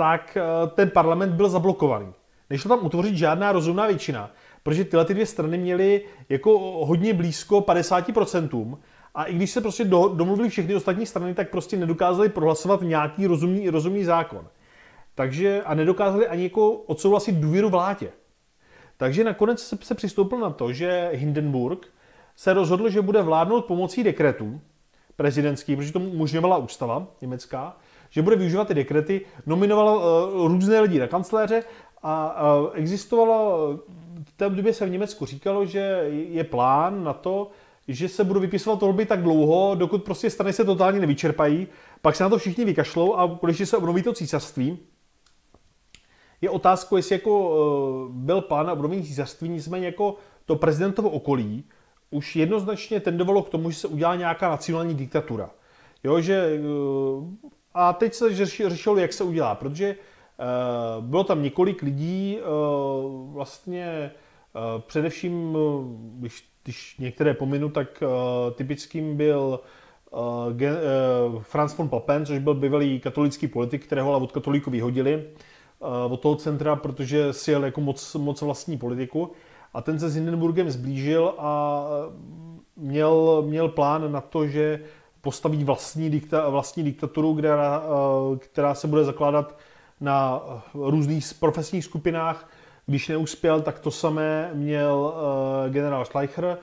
tak 0.00 0.37
eh, 0.37 0.70
ten 0.75 0.90
parlament 0.90 1.32
byl 1.32 1.49
zablokovaný. 1.49 2.12
Nešlo 2.50 2.76
tam 2.76 2.87
utvořit 2.87 3.16
žádná 3.16 3.52
rozumná 3.52 3.87
většina, 3.87 4.30
protože 4.62 4.85
tyhle 4.85 5.04
ty 5.04 5.14
dvě 5.14 5.26
strany 5.26 5.59
měly 5.59 6.04
jako 6.28 6.59
hodně 6.87 7.14
blízko 7.14 7.61
50% 7.61 8.78
A 9.14 9.25
i 9.25 9.35
když 9.35 9.50
se 9.50 9.61
prostě 9.61 9.85
do, 9.85 10.09
domluvili 10.09 10.49
všechny 10.49 10.75
ostatní 10.75 11.06
strany, 11.06 11.35
tak 11.35 11.50
prostě 11.50 11.76
nedokázali 11.76 12.28
prohlasovat 12.28 12.82
nějaký 12.82 13.26
rozumný, 13.26 13.70
rozumný 13.70 14.04
zákon. 14.04 14.49
Takže 15.14 15.62
a 15.64 15.75
nedokázali 15.75 16.28
ani 16.28 16.42
jako 16.42 16.73
odsouhlasit 16.73 17.35
důvěru 17.35 17.70
vládě. 17.70 18.11
Takže 19.00 19.25
nakonec 19.25 19.78
se, 19.83 19.95
přistoupil 19.95 20.38
na 20.38 20.50
to, 20.50 20.73
že 20.73 21.11
Hindenburg 21.12 21.87
se 22.37 22.52
rozhodl, 22.52 22.90
že 22.90 23.02
bude 23.02 23.23
vládnout 23.23 23.64
pomocí 23.64 24.04
dekretů 24.04 24.61
prezidentských, 25.16 25.76
protože 25.76 25.92
to 25.92 26.00
umožňovala 26.00 26.57
ústava 26.57 27.07
německá, 27.21 27.76
že 28.11 28.23
bude 28.23 28.37
využívat 28.37 28.69
ty 28.69 28.75
dekrety, 28.75 29.21
nominoval 29.47 29.97
uh, 29.97 30.49
různé 30.49 30.80
lidi 30.80 30.99
na 30.99 31.07
kancléře 31.07 31.64
a 32.02 32.42
uh, 32.42 32.71
existovalo, 32.75 33.59
v 34.25 34.33
té 34.37 34.50
době 34.50 34.73
se 34.75 34.87
v 34.87 34.90
Německu 34.90 35.26
říkalo, 35.26 35.66
že 35.66 36.04
je 36.11 36.45
plán 36.45 37.04
na 37.04 37.12
to, 37.12 37.50
že 37.88 38.09
se 38.09 38.25
budou 38.25 38.40
vypisovat 38.40 38.80
volby 38.80 39.07
tak 39.07 39.23
dlouho, 39.23 39.75
dokud 39.75 40.04
prostě 40.04 40.30
strany 40.30 40.52
se 40.52 40.64
totálně 40.64 41.00
nevyčerpají, 41.00 41.69
pak 42.02 42.16
se 42.16 42.23
na 42.23 42.28
to 42.28 42.38
všichni 42.38 42.64
vykašlou 42.64 43.14
a 43.14 43.38
když 43.42 43.69
se 43.69 43.76
obnoví 43.76 44.02
to 44.02 44.12
císařství, 44.12 44.78
je 46.40 46.50
otázka, 46.50 46.97
jestli 46.97 47.14
jako 47.14 47.50
uh, 47.50 48.14
byl 48.14 48.40
plán 48.40 48.66
na 48.66 48.73
obnovení 48.73 49.02
císařství, 49.02 49.49
nicméně 49.49 49.87
jako 49.87 50.14
to 50.44 50.56
prezidentovo 50.56 51.11
okolí 51.11 51.64
už 52.11 52.37
jednoznačně 52.37 53.00
tendovalo 53.00 53.42
k 53.42 53.49
tomu, 53.49 53.70
že 53.70 53.76
se 53.76 53.88
udělá 53.88 54.16
nějaká 54.16 54.49
nacionální 54.49 54.94
diktatura. 54.94 55.50
Jo, 56.04 56.20
že, 56.20 56.61
uh, 56.61 57.28
a 57.75 57.92
teď 57.92 58.14
se 58.14 58.35
řešilo, 58.68 58.97
jak 58.97 59.12
se 59.12 59.25
udělá, 59.25 59.54
protože 59.54 59.97
uh, 60.99 61.04
bylo 61.04 61.25
tam 61.25 61.42
několik 61.42 61.82
lidí, 61.82 62.38
vlastně 63.32 64.11
především, 64.78 65.56
když, 66.18 66.44
když 66.64 66.97
některé 66.99 67.35
pominu, 67.35 67.68
tak 67.68 68.02
typickým 68.54 69.16
byl 69.16 69.61
Franz 71.40 71.78
von 71.78 71.88
Papen, 71.88 72.26
což 72.26 72.38
byl 72.38 72.54
bývalý 72.54 73.00
katolický 73.00 73.49
politik, 73.49 73.87
kterého 73.87 74.14
ale 74.14 74.23
od 74.23 74.32
katolíků 74.32 74.70
vyhodili. 74.70 75.25
Eh, 75.82 76.12
od 76.12 76.20
toho 76.20 76.37
centra, 76.37 76.76
protože 76.76 77.32
si 77.32 77.50
jel 77.50 77.64
jako 77.64 77.80
moc, 77.80 78.14
moc 78.14 78.42
vlastní 78.42 78.78
politiku. 78.78 79.30
A 79.75 79.82
ten 79.82 79.99
se 79.99 80.08
s 80.08 80.14
Hindenburgem 80.14 80.70
zblížil 80.70 81.34
a 81.38 81.82
eh, 81.90 82.12
měl, 82.76 83.42
měl 83.46 83.68
plán 83.68 84.12
na 84.12 84.20
to, 84.20 84.46
že 84.46 84.80
postaví 85.20 85.64
vlastní, 85.64 86.10
dikta, 86.10 86.49
vlastní 86.49 86.82
diktaturu, 86.82 87.34
která, 87.34 87.82
eh, 87.84 88.37
která 88.38 88.75
se 88.75 88.87
bude 88.87 89.04
zakládat 89.04 89.58
na 90.00 90.42
různých 90.75 91.34
profesních 91.40 91.84
skupinách. 91.84 92.50
Když 92.87 93.08
neuspěl, 93.08 93.60
tak 93.60 93.78
to 93.78 93.90
samé 93.90 94.50
měl 94.54 95.14
generál 95.68 96.04
Schleicher, 96.04 96.58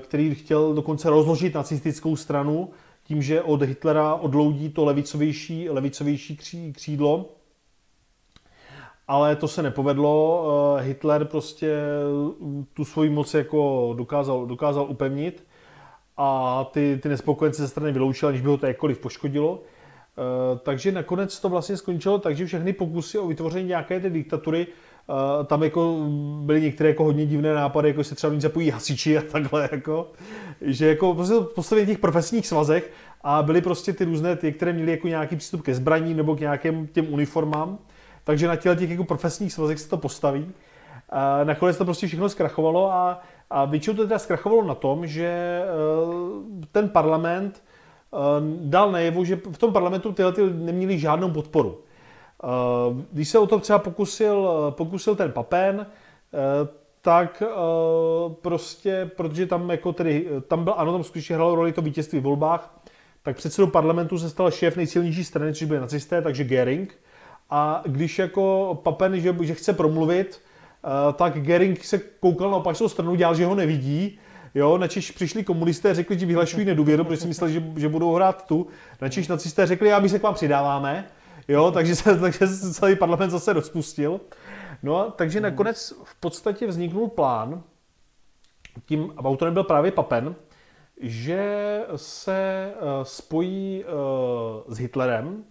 který 0.00 0.34
chtěl 0.34 0.74
dokonce 0.74 1.10
rozložit 1.10 1.54
nacistickou 1.54 2.16
stranu 2.16 2.70
tím, 3.04 3.22
že 3.22 3.42
od 3.42 3.62
Hitlera 3.62 4.14
odloudí 4.14 4.68
to 4.68 4.84
levicovější, 4.84 5.70
levicovější 5.70 6.36
křídlo 6.72 7.26
ale 9.10 9.36
to 9.36 9.48
se 9.48 9.62
nepovedlo. 9.62 10.44
Eh, 10.78 10.82
Hitler 10.82 11.24
prostě 11.24 11.76
tu 12.74 12.84
svoji 12.84 13.10
moc 13.10 13.34
jako 13.34 13.92
dokázal, 13.96 14.46
dokázal 14.46 14.86
upevnit 14.88 15.44
a 16.16 16.64
ty, 16.72 16.98
ty 17.02 17.08
nespokojence 17.08 17.62
ze 17.62 17.68
strany 17.68 17.92
vyloučil, 17.92 18.28
aniž 18.28 18.40
by 18.40 18.48
ho 18.48 18.56
to 18.56 18.66
jakkoliv 18.66 18.98
poškodilo. 18.98 19.62
Eh, 19.62 20.58
takže 20.62 20.92
nakonec 20.92 21.40
to 21.40 21.48
vlastně 21.48 21.76
skončilo 21.76 22.18
tak, 22.18 22.36
že 22.36 22.46
všechny 22.46 22.72
pokusy 22.72 23.18
o 23.18 23.26
vytvoření 23.26 23.68
nějaké 23.68 24.00
té 24.00 24.10
diktatury 24.10 24.66
eh, 24.66 25.44
tam 25.44 25.62
jako 25.62 25.96
byly 26.42 26.60
některé 26.60 26.88
jako 26.88 27.04
hodně 27.04 27.26
divné 27.26 27.54
nápady, 27.54 27.88
jako 27.88 28.04
se 28.04 28.14
třeba 28.14 28.32
zapojí 28.40 28.70
hasiči 28.70 29.18
a 29.18 29.22
takhle, 29.22 29.68
jako, 29.72 30.12
že 30.60 30.86
jako 30.86 31.14
prostě 31.14 31.34
postavili 31.54 31.86
těch 31.86 31.98
profesních 31.98 32.46
svazech 32.46 32.92
a 33.22 33.42
byly 33.42 33.60
prostě 33.60 33.92
ty 33.92 34.04
různé, 34.04 34.36
ty, 34.36 34.52
které 34.52 34.72
měly 34.72 34.90
jako 34.90 35.08
nějaký 35.08 35.36
přístup 35.36 35.62
ke 35.62 35.74
zbraním 35.74 36.16
nebo 36.16 36.36
k 36.36 36.40
nějakým 36.40 36.86
těm 36.86 37.12
uniformám 37.12 37.78
takže 38.24 38.48
na 38.48 38.56
těle 38.56 38.76
těch 38.76 38.90
jako 38.90 39.04
profesních 39.04 39.52
svazech 39.52 39.78
se 39.78 39.88
to 39.88 39.96
postaví. 39.96 40.52
A 41.10 41.44
nakonec 41.44 41.76
to 41.76 41.84
prostě 41.84 42.06
všechno 42.06 42.28
zkrachovalo 42.28 42.92
a, 42.92 43.20
a 43.50 43.64
většinou 43.64 43.96
to 43.96 44.02
teda 44.02 44.18
zkrachovalo 44.18 44.64
na 44.64 44.74
tom, 44.74 45.06
že 45.06 45.26
eh, 45.26 46.66
ten 46.72 46.88
parlament 46.88 47.62
eh, 48.12 48.16
dal 48.60 48.92
najevu, 48.92 49.24
že 49.24 49.36
v 49.36 49.58
tom 49.58 49.72
parlamentu 49.72 50.12
tyhle 50.12 50.32
ty 50.32 50.42
neměli 50.52 50.98
žádnou 50.98 51.30
podporu. 51.30 51.78
Eh, 52.44 52.46
když 53.12 53.28
se 53.28 53.38
o 53.38 53.46
to 53.46 53.58
třeba 53.58 53.78
pokusil, 53.78 54.50
pokusil 54.70 55.16
ten 55.16 55.32
Papen, 55.32 55.86
tak 57.02 57.42
prostě, 58.42 59.10
protože 59.16 59.46
tam 59.46 59.70
jako 59.70 59.92
tedy, 59.92 60.28
tam 60.48 60.64
byl, 60.64 60.74
ano, 60.76 60.92
tam 60.92 61.04
skutečně 61.04 61.34
hralo 61.34 61.54
roli 61.54 61.72
to 61.72 61.82
vítězství 61.82 62.20
v 62.20 62.22
volbách, 62.22 62.80
tak 63.22 63.36
předsedou 63.36 63.66
parlamentu 63.66 64.18
se 64.18 64.30
stal 64.30 64.50
šéf 64.50 64.76
nejsilnější 64.76 65.24
strany, 65.24 65.54
což 65.54 65.66
byli 65.66 65.80
nacisté, 65.80 66.22
takže 66.22 66.44
Göring, 66.44 66.98
a 67.50 67.82
když 67.86 68.18
jako 68.18 68.74
Papen, 68.82 69.20
že, 69.20 69.36
že 69.42 69.54
chce 69.54 69.72
promluvit, 69.72 70.40
uh, 70.84 71.12
tak 71.12 71.42
Gering 71.42 71.84
se 71.84 71.98
koukal 71.98 72.50
na 72.50 72.56
opačnou 72.56 72.88
stranu, 72.88 73.14
dělal, 73.14 73.34
že 73.34 73.46
ho 73.46 73.54
nevidí, 73.54 74.18
Jo, 74.54 74.78
načež 74.78 75.10
přišli 75.10 75.44
komunisté, 75.44 75.94
řekli, 75.94 76.18
že 76.18 76.26
vyhlašují 76.26 76.66
nedůvěru, 76.66 77.04
protože 77.04 77.20
si 77.20 77.28
mysleli, 77.28 77.52
že, 77.52 77.62
že 77.76 77.88
budou 77.88 78.14
hrát 78.14 78.46
tu. 78.46 78.66
Načež 79.00 79.28
nacisté 79.28 79.66
řekli, 79.66 79.92
a 79.92 79.98
my 79.98 80.08
se 80.08 80.18
k 80.18 80.22
vám 80.22 80.34
přidáváme. 80.34 81.06
Jo, 81.48 81.70
takže 81.70 81.96
se, 81.96 82.16
takže 82.20 82.46
se 82.46 82.74
celý 82.74 82.96
parlament 82.96 83.30
zase 83.30 83.52
rozpustil. 83.52 84.20
No 84.82 84.96
a 84.96 85.10
takže 85.10 85.40
nakonec 85.40 85.92
v 86.04 86.20
podstatě 86.20 86.66
vzniknul 86.66 87.08
plán, 87.08 87.62
tím 88.86 89.12
autorem 89.16 89.54
byl 89.54 89.64
právě 89.64 89.92
Papen, 89.92 90.34
že 91.00 91.80
se 91.96 92.70
uh, 92.74 92.88
spojí 93.02 93.84
uh, 93.84 94.74
s 94.74 94.78
Hitlerem, 94.78 95.44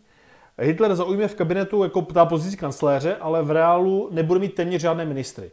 Hitler 0.59 0.95
zaujme 0.95 1.27
v 1.27 1.35
kabinetu 1.35 1.83
jako 1.83 2.01
ta 2.01 2.25
pozici 2.25 2.57
kancléře, 2.57 3.15
ale 3.15 3.43
v 3.43 3.51
reálu 3.51 4.09
nebude 4.11 4.39
mít 4.39 4.55
téměř 4.55 4.81
žádné 4.81 5.05
ministry. 5.05 5.51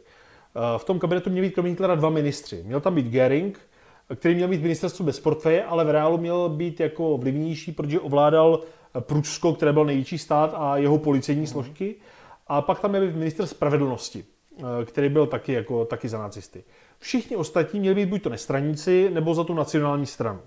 Eh, 0.55 0.77
v 0.77 0.83
tom 0.83 0.99
kabinetu 0.99 1.29
měl 1.29 1.43
být 1.43 1.53
kromě 1.53 1.71
Hitlera 1.71 1.95
dva 1.95 2.09
ministři. 2.09 2.63
Měl 2.65 2.81
tam 2.81 2.95
být 2.95 3.07
Göring, 3.07 3.59
který 4.15 4.35
měl 4.35 4.47
být 4.47 4.61
ministerstvo 4.61 5.05
bez 5.05 5.19
portfeje, 5.19 5.63
ale 5.63 5.85
v 5.85 5.89
reálu 5.89 6.17
měl 6.17 6.49
být 6.49 6.79
jako 6.79 7.17
vlivnější, 7.17 7.71
protože 7.71 7.99
ovládal 7.99 8.59
Prusko, 8.99 9.53
které 9.53 9.73
byl 9.73 9.85
největší 9.85 10.17
stát 10.17 10.53
a 10.57 10.77
jeho 10.77 10.97
policejní 10.97 11.41
mm. 11.41 11.47
složky. 11.47 11.95
A 12.47 12.61
pak 12.61 12.79
tam 12.79 12.91
měl 12.91 13.07
být 13.07 13.15
minister 13.15 13.45
spravedlnosti, 13.45 14.25
eh, 14.59 14.85
který 14.85 15.09
byl 15.09 15.27
taky, 15.27 15.53
jako, 15.53 15.85
taky 15.85 16.09
za 16.09 16.17
nacisty. 16.17 16.63
Všichni 16.99 17.35
ostatní 17.35 17.79
měli 17.79 17.95
být 17.95 18.09
buď 18.09 18.21
to 18.21 18.29
nestraníci, 18.29 19.09
nebo 19.13 19.33
za 19.33 19.43
tu 19.43 19.53
nacionální 19.53 20.05
stranu. 20.05 20.39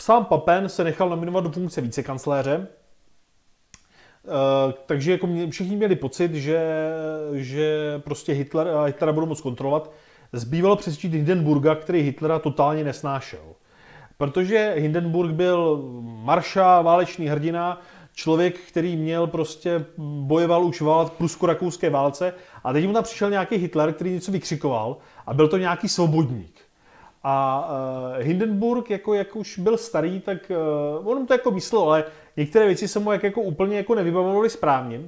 Sám 0.00 0.24
Papen 0.24 0.68
se 0.68 0.84
nechal 0.84 1.08
nominovat 1.08 1.44
do 1.44 1.50
funkce 1.50 1.80
vicekancléře, 1.80 2.66
eh, 4.24 4.74
takže 4.86 5.12
jako 5.12 5.26
mě, 5.26 5.50
všichni 5.50 5.76
měli 5.76 5.96
pocit, 5.96 6.34
že, 6.34 6.90
že 7.32 7.98
prostě 8.04 8.32
Hitler, 8.32 8.68
Hitlera 8.86 9.12
budou 9.12 9.26
moc 9.26 9.40
kontrolovat. 9.40 9.92
Zbývalo 10.32 10.76
přesvědčit 10.76 11.12
Hindenburga, 11.12 11.74
který 11.74 12.00
Hitlera 12.00 12.38
totálně 12.38 12.84
nesnášel. 12.84 13.54
Protože 14.16 14.74
Hindenburg 14.76 15.30
byl 15.30 15.82
marša, 16.02 16.82
válečný 16.82 17.26
hrdina, 17.28 17.82
člověk, 18.12 18.58
který 18.58 18.96
měl 18.96 19.26
prostě, 19.26 19.84
bojoval 19.98 20.64
už 20.64 20.80
v 20.80 21.10
prusko-rakouské 21.18 21.90
válce 21.90 22.34
a 22.64 22.72
teď 22.72 22.86
mu 22.86 22.92
tam 22.92 23.04
přišel 23.04 23.30
nějaký 23.30 23.56
Hitler, 23.56 23.92
který 23.92 24.12
něco 24.12 24.32
vykřikoval 24.32 24.96
a 25.26 25.34
byl 25.34 25.48
to 25.48 25.58
nějaký 25.58 25.88
svobodník. 25.88 26.57
A 27.22 27.68
uh, 28.18 28.24
Hindenburg, 28.24 28.90
jako, 28.90 29.14
jak 29.14 29.36
už 29.36 29.58
byl 29.58 29.76
starý, 29.76 30.20
tak 30.20 30.52
uh, 31.00 31.08
on 31.08 31.26
to 31.26 31.34
jako 31.34 31.50
myslel, 31.50 31.82
ale 31.82 32.04
některé 32.36 32.66
věci 32.66 32.88
se 32.88 32.98
mu 32.98 33.12
jak, 33.12 33.22
jako 33.22 33.42
úplně 33.42 33.76
jako 33.76 33.94
nevybavovaly 33.94 34.50
správně. 34.50 34.98
Uh, 34.98 35.06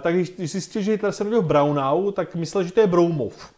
tak 0.00 0.14
když, 0.14 0.30
když 0.30 0.52
zjistil, 0.52 0.82
že 0.82 0.92
Hitler 0.92 1.12
se 1.12 1.24
rodil 1.24 1.42
v 1.42 1.46
Braunau, 1.46 2.10
tak 2.10 2.34
myslel, 2.34 2.64
že 2.64 2.72
to 2.72 2.80
je 2.80 2.86
Broumov. 2.86 3.54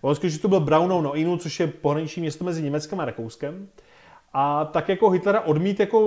On 0.00 0.14
že 0.22 0.38
to 0.38 0.48
byl 0.48 0.60
Braunau 0.60 1.00
no 1.00 1.14
Inu, 1.14 1.36
což 1.36 1.60
je 1.60 1.66
pohraniční 1.66 2.20
město 2.20 2.44
mezi 2.44 2.62
Německem 2.62 3.00
a 3.00 3.04
Rakouskem. 3.04 3.68
A 4.32 4.64
tak 4.64 4.88
jako 4.88 5.10
Hitlera 5.10 5.40
odmít 5.40 5.80
jako 5.80 6.00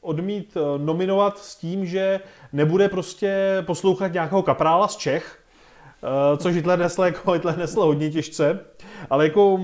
odmít 0.00 0.56
nominovat 0.76 1.38
s 1.38 1.56
tím, 1.56 1.86
že 1.86 2.20
nebude 2.52 2.88
prostě 2.88 3.56
poslouchat 3.66 4.12
nějakého 4.12 4.42
kaprála 4.42 4.88
z 4.88 4.96
Čech, 4.96 5.45
Eh, 5.45 5.45
což 6.36 6.54
Hitler 6.54 6.78
nesl, 6.78 7.02
jako 7.02 7.32
Hitler 7.32 7.58
nesl 7.58 7.82
hodně 7.82 8.10
těžce, 8.10 8.60
ale 9.10 9.24
jako 9.24 9.60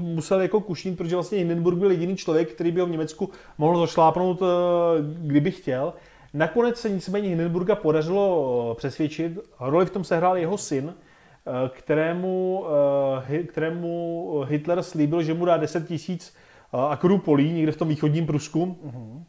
musel 0.00 0.40
jako 0.40 0.60
kušnit, 0.60 0.98
protože 0.98 1.16
vlastně 1.16 1.38
Hindenburg 1.38 1.78
byl 1.78 1.90
jediný 1.90 2.16
člověk, 2.16 2.52
který 2.52 2.72
by 2.72 2.80
ho 2.80 2.86
v 2.86 2.90
Německu 2.90 3.30
mohl 3.58 3.80
zašlápnout, 3.80 4.42
eh, 4.42 4.46
kdyby 5.02 5.50
chtěl. 5.50 5.92
Nakonec 6.34 6.80
se 6.80 6.90
nicméně 6.90 7.28
Hindenburga 7.28 7.74
podařilo 7.74 8.70
eh, 8.72 8.74
přesvědčit, 8.74 9.38
roli 9.60 9.86
v 9.86 9.90
tom 9.90 10.04
sehrál 10.04 10.36
jeho 10.36 10.58
syn, 10.58 10.94
kterému, 11.68 12.64
kterému 13.48 14.44
Hitler 14.46 14.82
slíbil, 14.82 15.22
že 15.22 15.34
mu 15.34 15.44
dá 15.44 15.56
10 15.56 15.88
tisíc 15.88 16.34
akrů 16.72 17.18
polí 17.18 17.52
někde 17.52 17.72
v 17.72 17.76
tom 17.76 17.88
východním 17.88 18.26
Prusku. 18.26 18.76
Uh-huh 18.86 19.22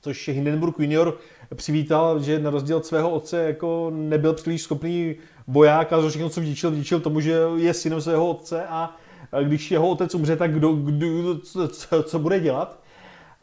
což 0.00 0.28
Hindenburg 0.28 0.78
junior 0.78 1.18
přivítal, 1.54 2.20
že 2.20 2.38
na 2.38 2.50
rozdíl 2.50 2.76
od 2.76 2.86
svého 2.86 3.10
otce 3.10 3.42
jako 3.42 3.90
nebyl 3.94 4.32
příliš 4.32 4.62
schopný 4.62 5.16
voják 5.46 5.92
a 5.92 6.08
všechno, 6.08 6.28
co 6.28 6.40
vděčil, 6.40 6.70
vděčil 6.70 7.00
tomu, 7.00 7.20
že 7.20 7.40
je 7.56 7.74
synem 7.74 8.00
svého 8.00 8.28
otce 8.28 8.66
a 8.66 8.96
když 9.42 9.70
jeho 9.70 9.88
otec 9.88 10.14
umře, 10.14 10.36
tak 10.36 10.54
kdo, 10.54 10.72
kdo 10.72 11.38
co, 11.38 11.68
co, 12.02 12.18
bude 12.18 12.40
dělat. 12.40 12.80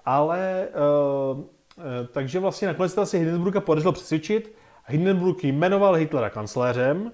Ale 0.05 0.67
uh, 1.33 1.43
takže 2.11 2.39
vlastně 2.39 2.67
nakonec 2.67 2.93
se 2.93 3.01
asi 3.01 3.17
Hindenburga 3.17 3.59
podařilo 3.59 3.93
přesvědčit. 3.93 4.55
Hindenburg 4.87 5.43
jmenoval 5.43 5.93
Hitlera 5.93 6.29
kancléřem, 6.29 7.11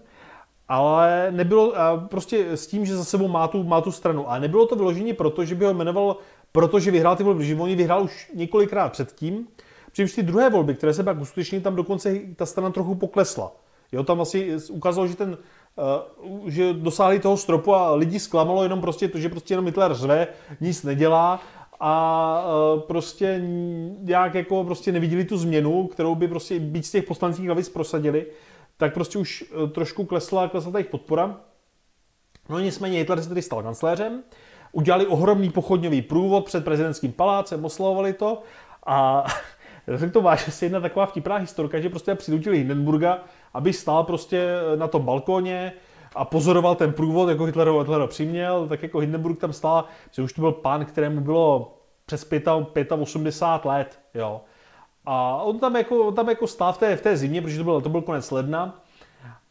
ale 0.67 1.27
nebylo, 1.31 1.73
prostě 2.09 2.51
s 2.51 2.67
tím, 2.67 2.85
že 2.85 2.95
za 2.95 3.03
sebou 3.03 3.27
má 3.27 3.47
tu, 3.47 3.63
má 3.63 3.81
tu 3.81 3.91
stranu. 3.91 4.29
A 4.29 4.39
nebylo 4.39 4.67
to 4.67 4.75
vyložení 4.75 5.13
proto, 5.13 5.45
že 5.45 5.55
by 5.55 5.65
ho 5.65 5.73
jmenoval, 5.73 6.17
protože 6.53 6.91
vyhrál 6.91 7.15
ty 7.15 7.23
volby, 7.23 7.45
že 7.45 7.55
on 7.55 7.75
vyhrál 7.75 8.03
už 8.03 8.31
několikrát 8.35 8.91
předtím. 8.91 9.47
Přičemž 9.91 10.13
ty 10.13 10.23
druhé 10.23 10.49
volby, 10.49 10.75
které 10.75 10.93
se 10.93 11.03
pak 11.03 11.21
uskutečnily, 11.21 11.63
tam 11.63 11.75
dokonce 11.75 12.19
ta 12.35 12.45
strana 12.45 12.69
trochu 12.69 12.95
poklesla. 12.95 13.51
Jo, 13.91 14.03
tam 14.03 14.21
asi 14.21 14.57
ukázalo, 14.69 15.07
že 15.07 15.15
ten 15.15 15.37
Uh, 16.29 16.49
že 16.49 16.73
dosáhli 16.73 17.19
toho 17.19 17.37
stropu 17.37 17.75
a 17.75 17.95
lidi 17.95 18.19
zklamalo 18.19 18.63
jenom 18.63 18.81
prostě 18.81 19.07
to, 19.07 19.19
že 19.19 19.29
prostě 19.29 19.53
jenom 19.53 19.65
Hitler 19.65 19.93
řve, 19.93 20.27
nic 20.61 20.83
nedělá 20.83 21.41
a 21.79 22.45
uh, 22.75 22.81
prostě 22.81 23.41
nějak 23.99 24.35
jako 24.35 24.63
prostě 24.63 24.91
neviděli 24.91 25.25
tu 25.25 25.37
změnu, 25.37 25.87
kterou 25.87 26.15
by 26.15 26.27
prostě 26.27 26.59
být 26.59 26.85
z 26.85 26.91
těch 26.91 27.03
poslanských 27.03 27.45
hlavic 27.45 27.69
prosadili 27.69 28.25
tak 28.77 28.93
prostě 28.93 29.17
už 29.17 29.43
eh, 29.43 29.67
trošku 29.67 30.05
klesla, 30.05 30.47
klesla 30.47 30.71
ta 30.71 30.77
jejich 30.77 30.91
podpora. 30.91 31.39
No 32.49 32.59
nicméně 32.59 32.97
Hitler 32.97 33.21
se 33.21 33.29
tedy 33.29 33.41
stal 33.41 33.63
kancléřem, 33.63 34.23
udělali 34.73 35.07
ohromný 35.07 35.49
pochodňový 35.49 36.01
průvod 36.01 36.45
před 36.45 36.65
prezidentským 36.65 37.11
palácem, 37.11 37.65
oslavovali 37.65 38.13
to 38.13 38.41
a 38.85 39.25
tak 39.99 40.11
to 40.11 40.21
váže 40.21 40.51
si 40.51 40.65
jedna 40.65 40.79
taková 40.79 41.05
vtipná 41.05 41.35
historka, 41.35 41.79
že 41.79 41.89
prostě 41.89 42.15
přinutili 42.15 42.57
Hindenburga, 42.57 43.19
aby 43.53 43.73
stál 43.73 44.03
prostě 44.03 44.47
eh, 44.73 44.77
na 44.77 44.87
tom 44.87 45.01
balkóně 45.01 45.73
a 46.15 46.25
pozoroval 46.25 46.75
ten 46.75 46.93
průvod, 46.93 47.29
jako 47.29 47.43
Hitler 47.43 47.67
ho, 47.67 47.79
Hitler 47.79 48.01
ho 48.01 48.07
přiměl, 48.07 48.67
tak 48.67 48.83
jako 48.83 48.99
Hindenburg 48.99 49.39
tam 49.39 49.53
stál, 49.53 49.85
že 50.11 50.21
už 50.21 50.33
to 50.33 50.41
byl 50.41 50.51
pán, 50.51 50.85
kterému 50.85 51.21
bylo 51.21 51.77
přes 52.05 52.27
85 52.99 53.69
let, 53.69 53.99
jo. 54.13 54.41
A 55.05 55.37
on 55.43 55.59
tam 55.59 55.75
jako, 55.75 56.05
on 56.05 56.15
tam 56.15 56.29
jako 56.29 56.47
stál 56.47 56.73
v 56.73 56.77
té, 56.77 56.95
v 56.95 57.01
té 57.01 57.17
zimě, 57.17 57.41
protože 57.41 57.57
to 57.57 57.63
byl, 57.63 57.81
to 57.81 57.89
byl 57.89 58.01
konec 58.01 58.31
ledna. 58.31 58.79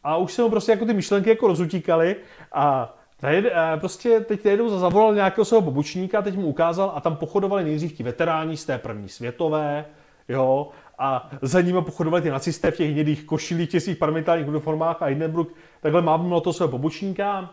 A 0.03 0.17
už 0.17 0.33
se 0.33 0.41
mu 0.41 0.49
prostě 0.49 0.71
jako 0.71 0.85
ty 0.85 0.93
myšlenky 0.93 1.29
jako 1.29 1.47
rozutíkaly 1.47 2.15
a 2.51 2.95
Tady, 3.23 3.51
prostě 3.79 4.19
teď 4.19 4.45
jednou 4.45 4.69
zavolal 4.69 5.15
nějakého 5.15 5.45
svého 5.45 5.61
pobočníka, 5.61 6.21
teď 6.21 6.35
mu 6.35 6.47
ukázal 6.47 6.91
a 6.95 7.01
tam 7.01 7.15
pochodovali 7.15 7.63
nejdřív 7.63 7.93
ti 7.93 8.03
veteráni 8.03 8.57
z 8.57 8.65
té 8.65 8.77
první 8.77 9.09
světové, 9.09 9.85
jo, 10.29 10.69
a 10.99 11.29
za 11.41 11.61
nimi 11.61 11.81
pochodovali 11.81 12.21
ty 12.21 12.29
nacisté 12.29 12.71
v 12.71 12.77
těch 12.77 12.91
hnědých 12.91 13.23
košilích, 13.23 13.69
těch 13.69 13.83
svých 13.83 13.97
parlamentárních 13.97 14.47
uniformách 14.47 15.01
a 15.01 15.05
Hindenburg 15.05 15.49
takhle 15.81 16.01
mávnul 16.01 16.41
toho 16.41 16.53
svého 16.53 16.69
pobočníka 16.69 17.49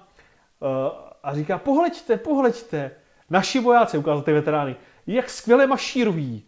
eh, 0.62 0.66
a 1.22 1.34
říká, 1.34 1.58
pohleďte, 1.58 2.16
pohleďte, 2.16 2.90
naši 3.30 3.60
vojáci, 3.60 3.98
ukázal 3.98 4.22
ty 4.22 4.32
veterány, 4.32 4.76
jak 5.06 5.30
skvěle 5.30 5.66
mašírují. 5.66 6.44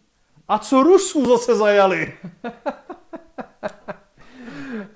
A 0.49 0.59
co 0.59 0.83
Rusů 0.83 1.27
zase 1.27 1.55
zajali? 1.55 2.13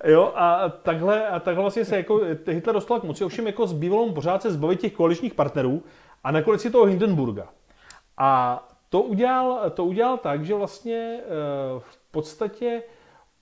jo, 0.07 0.33
a 0.35 0.69
takhle, 0.69 1.29
a 1.29 1.41
takhle 1.41 1.63
vlastně 1.63 1.85
se 1.85 1.97
jako 1.97 2.21
Hitler 2.47 2.75
dostal 2.75 3.01
k 3.01 3.05
moci, 3.05 3.25
ovšem 3.25 3.47
jako 3.47 3.67
zbývalo 3.67 4.07
mu 4.07 4.13
pořád 4.13 4.43
se 4.43 4.51
zbavit 4.51 4.81
těch 4.81 4.93
koaličních 4.93 5.35
partnerů 5.35 5.83
a 6.25 6.31
nakonec 6.31 6.65
je 6.65 6.71
toho 6.71 6.85
Hindenburga. 6.85 7.49
A 8.19 8.63
to 8.89 9.03
udělal, 9.03 9.71
to 9.71 9.85
udělal 9.85 10.19
tak, 10.19 10.45
že 10.45 10.55
vlastně 10.55 11.21
eh, 11.21 11.29
v 11.79 11.99
podstatě 12.11 12.83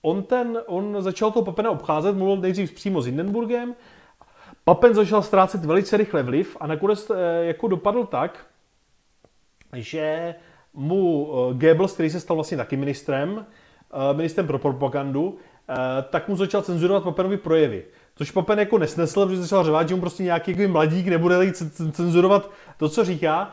on, 0.02 0.22
ten, 0.22 0.58
on 0.66 0.96
začal 0.98 1.30
toho 1.30 1.44
Papena 1.44 1.70
obcházet, 1.70 2.16
mluvil 2.16 2.36
nejdřív 2.36 2.74
přímo 2.74 3.02
s 3.02 3.06
Hindenburgem, 3.06 3.74
Papen 4.64 4.94
začal 4.94 5.22
ztrácet 5.22 5.64
velice 5.64 5.96
rychle 5.96 6.22
vliv 6.22 6.56
a 6.60 6.66
nakonec 6.66 7.10
eh, 7.10 7.44
jako 7.44 7.68
dopadl 7.68 8.06
tak, 8.06 8.46
že 9.72 10.34
mu 10.74 11.32
eh, 11.32 11.54
Goebbels, 11.54 11.92
který 11.92 12.10
se 12.10 12.20
stal 12.20 12.36
vlastně 12.36 12.56
taky 12.56 12.76
ministrem, 12.76 13.46
eh, 14.10 14.14
ministrem 14.14 14.46
pro 14.46 14.58
propagandu, 14.58 15.36
eh, 15.36 15.53
tak 16.10 16.28
mu 16.28 16.36
začal 16.36 16.62
cenzurovat 16.62 17.04
Papenovi 17.04 17.36
projevy. 17.36 17.84
Což 18.16 18.30
Papen 18.30 18.58
jako 18.58 18.78
nesnesl, 18.78 19.26
protože 19.26 19.42
začal 19.42 19.64
řvát, 19.64 19.88
že 19.88 19.94
mu 19.94 20.00
prostě 20.00 20.22
nějaký 20.22 20.50
jako 20.50 20.72
mladík 20.72 21.06
nebude 21.06 21.52
cenzurovat 21.92 22.50
to, 22.76 22.88
co 22.88 23.04
říká. 23.04 23.52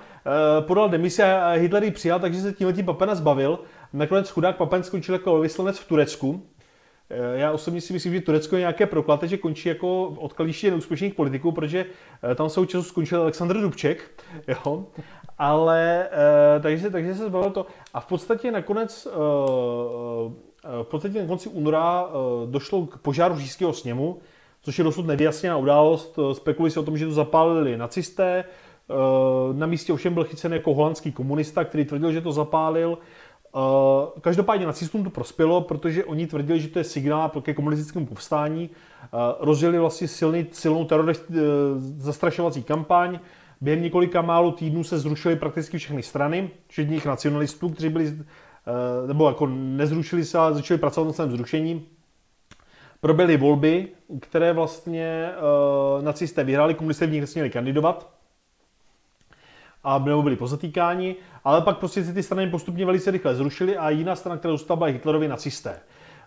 Podal 0.60 0.90
demisi 0.90 1.24
a 1.24 1.50
Hitler 1.50 1.84
ji 1.84 1.92
přijal, 1.92 2.20
takže 2.20 2.42
se 2.42 2.54
tímhle 2.54 2.74
tím 2.74 2.86
Papena 2.86 3.16
zbavil. 3.16 3.60
Nakonec 3.94 4.30
chudák 4.30 4.58
Papen 4.58 4.84
skončil 4.84 5.16
jako 5.16 5.40
vyslanec 5.40 5.80
v 5.80 5.88
Turecku, 5.88 6.44
já 7.34 7.52
osobně 7.52 7.82
si 7.82 7.94
myslím, 7.94 8.14
že 8.14 8.22
Turecko 8.22 8.56
je 8.56 8.60
nějaké 8.60 8.86
proklate, 8.86 9.28
že 9.28 9.38
končí 9.38 9.70
jako 9.70 10.04
odkaliště 10.08 10.72
neúspěšných 10.72 11.14
politiků, 11.14 11.52
protože 11.52 11.86
tam 12.36 12.50
svou 12.50 12.66
času 12.66 12.84
skončil 12.84 13.22
Aleksandr 13.22 13.62
Dubček, 13.62 14.24
jo? 14.48 14.86
ale 15.38 16.10
takže, 16.62 16.90
takže 16.90 17.16
se 17.16 17.26
zbavil 17.26 17.52
to. 17.52 17.66
A 17.94 18.00
v 18.00 18.06
podstatě 18.06 18.52
nakonec, 18.52 19.08
v 20.82 20.86
podstatě 20.86 21.22
na 21.22 21.28
konci 21.28 21.50
února 21.50 22.06
uh, 22.06 22.12
došlo 22.50 22.86
k 22.86 22.98
požáru 22.98 23.36
říšského 23.36 23.74
sněmu, 23.74 24.18
což 24.62 24.78
je 24.78 24.84
dosud 24.84 25.06
nevyjasněná 25.06 25.58
událost. 25.58 26.20
Spekulují 26.34 26.72
se 26.72 26.80
o 26.80 26.84
tom, 26.84 26.98
že 26.98 27.06
to 27.06 27.12
zapálili 27.12 27.78
nacisté. 27.78 28.44
Uh, 28.88 29.58
na 29.58 29.68
místě 29.68 29.94
ovšem 29.94 30.14
byl 30.14 30.24
chycen 30.24 30.54
jako 30.54 30.74
holandský 30.74 31.12
komunista, 31.12 31.64
který 31.64 31.86
tvrdil, 31.86 32.12
že 32.12 32.22
to 32.22 32.32
zapálil. 32.32 32.98
Každopádně 34.22 34.66
nacistům 34.66 35.04
to 35.04 35.10
prospělo, 35.10 35.62
protože 35.62 36.06
oni 36.06 36.28
tvrdili, 36.28 36.60
že 36.60 36.68
to 36.68 36.80
je 36.80 36.84
signál 36.84 37.30
ke 37.30 37.54
komunistickému 37.54 38.06
povstání. 38.06 38.70
Rozjeli 39.40 39.80
vlastně 39.80 40.08
silný, 40.08 40.46
silnou 40.52 40.86
terorist, 40.86 41.32
zastrašovací 41.78 42.64
kampaň. 42.64 43.20
Během 43.62 43.84
několika 43.84 44.22
málo 44.22 44.52
týdnů 44.52 44.84
se 44.84 45.00
zrušily 45.00 45.36
prakticky 45.36 45.78
všechny 45.78 46.04
strany, 46.04 46.50
včetně 46.68 47.02
nacionalistů, 47.06 47.70
kteří 47.70 47.90
byli, 47.90 48.14
nebo 49.08 49.28
jako 49.28 49.48
nezrušili 49.48 50.26
se, 50.26 50.38
ale 50.38 50.54
začali 50.54 50.78
pracovat 50.78 51.08
na 51.08 51.14
svém 51.14 51.32
zrušení. 51.32 51.88
Proběhly 53.00 53.38
volby, 53.38 53.88
které 54.20 54.54
vlastně 54.54 55.32
uh, 55.98 56.04
nacisté 56.04 56.44
vyhráli, 56.44 56.74
komunisté 56.74 57.08
v 57.08 57.12
nich 57.12 57.22
nesměli 57.22 57.50
kandidovat 57.50 58.10
a 59.84 60.00
nebo 60.00 60.24
byli 60.24 60.36
pozatýkáni, 60.36 61.16
ale 61.44 61.62
pak 61.62 61.78
prostě 61.78 62.04
si 62.04 62.14
ty 62.14 62.24
strany 62.24 62.50
postupně 62.50 62.86
velice 62.86 63.12
rychle 63.12 63.36
zrušily 63.36 63.78
a 63.78 63.90
jiná 63.90 64.16
strana, 64.16 64.38
která 64.38 64.52
zůstala, 64.52 64.78
byla 64.78 64.90
Hitlerovi 64.90 65.28
nacisté. 65.28 65.80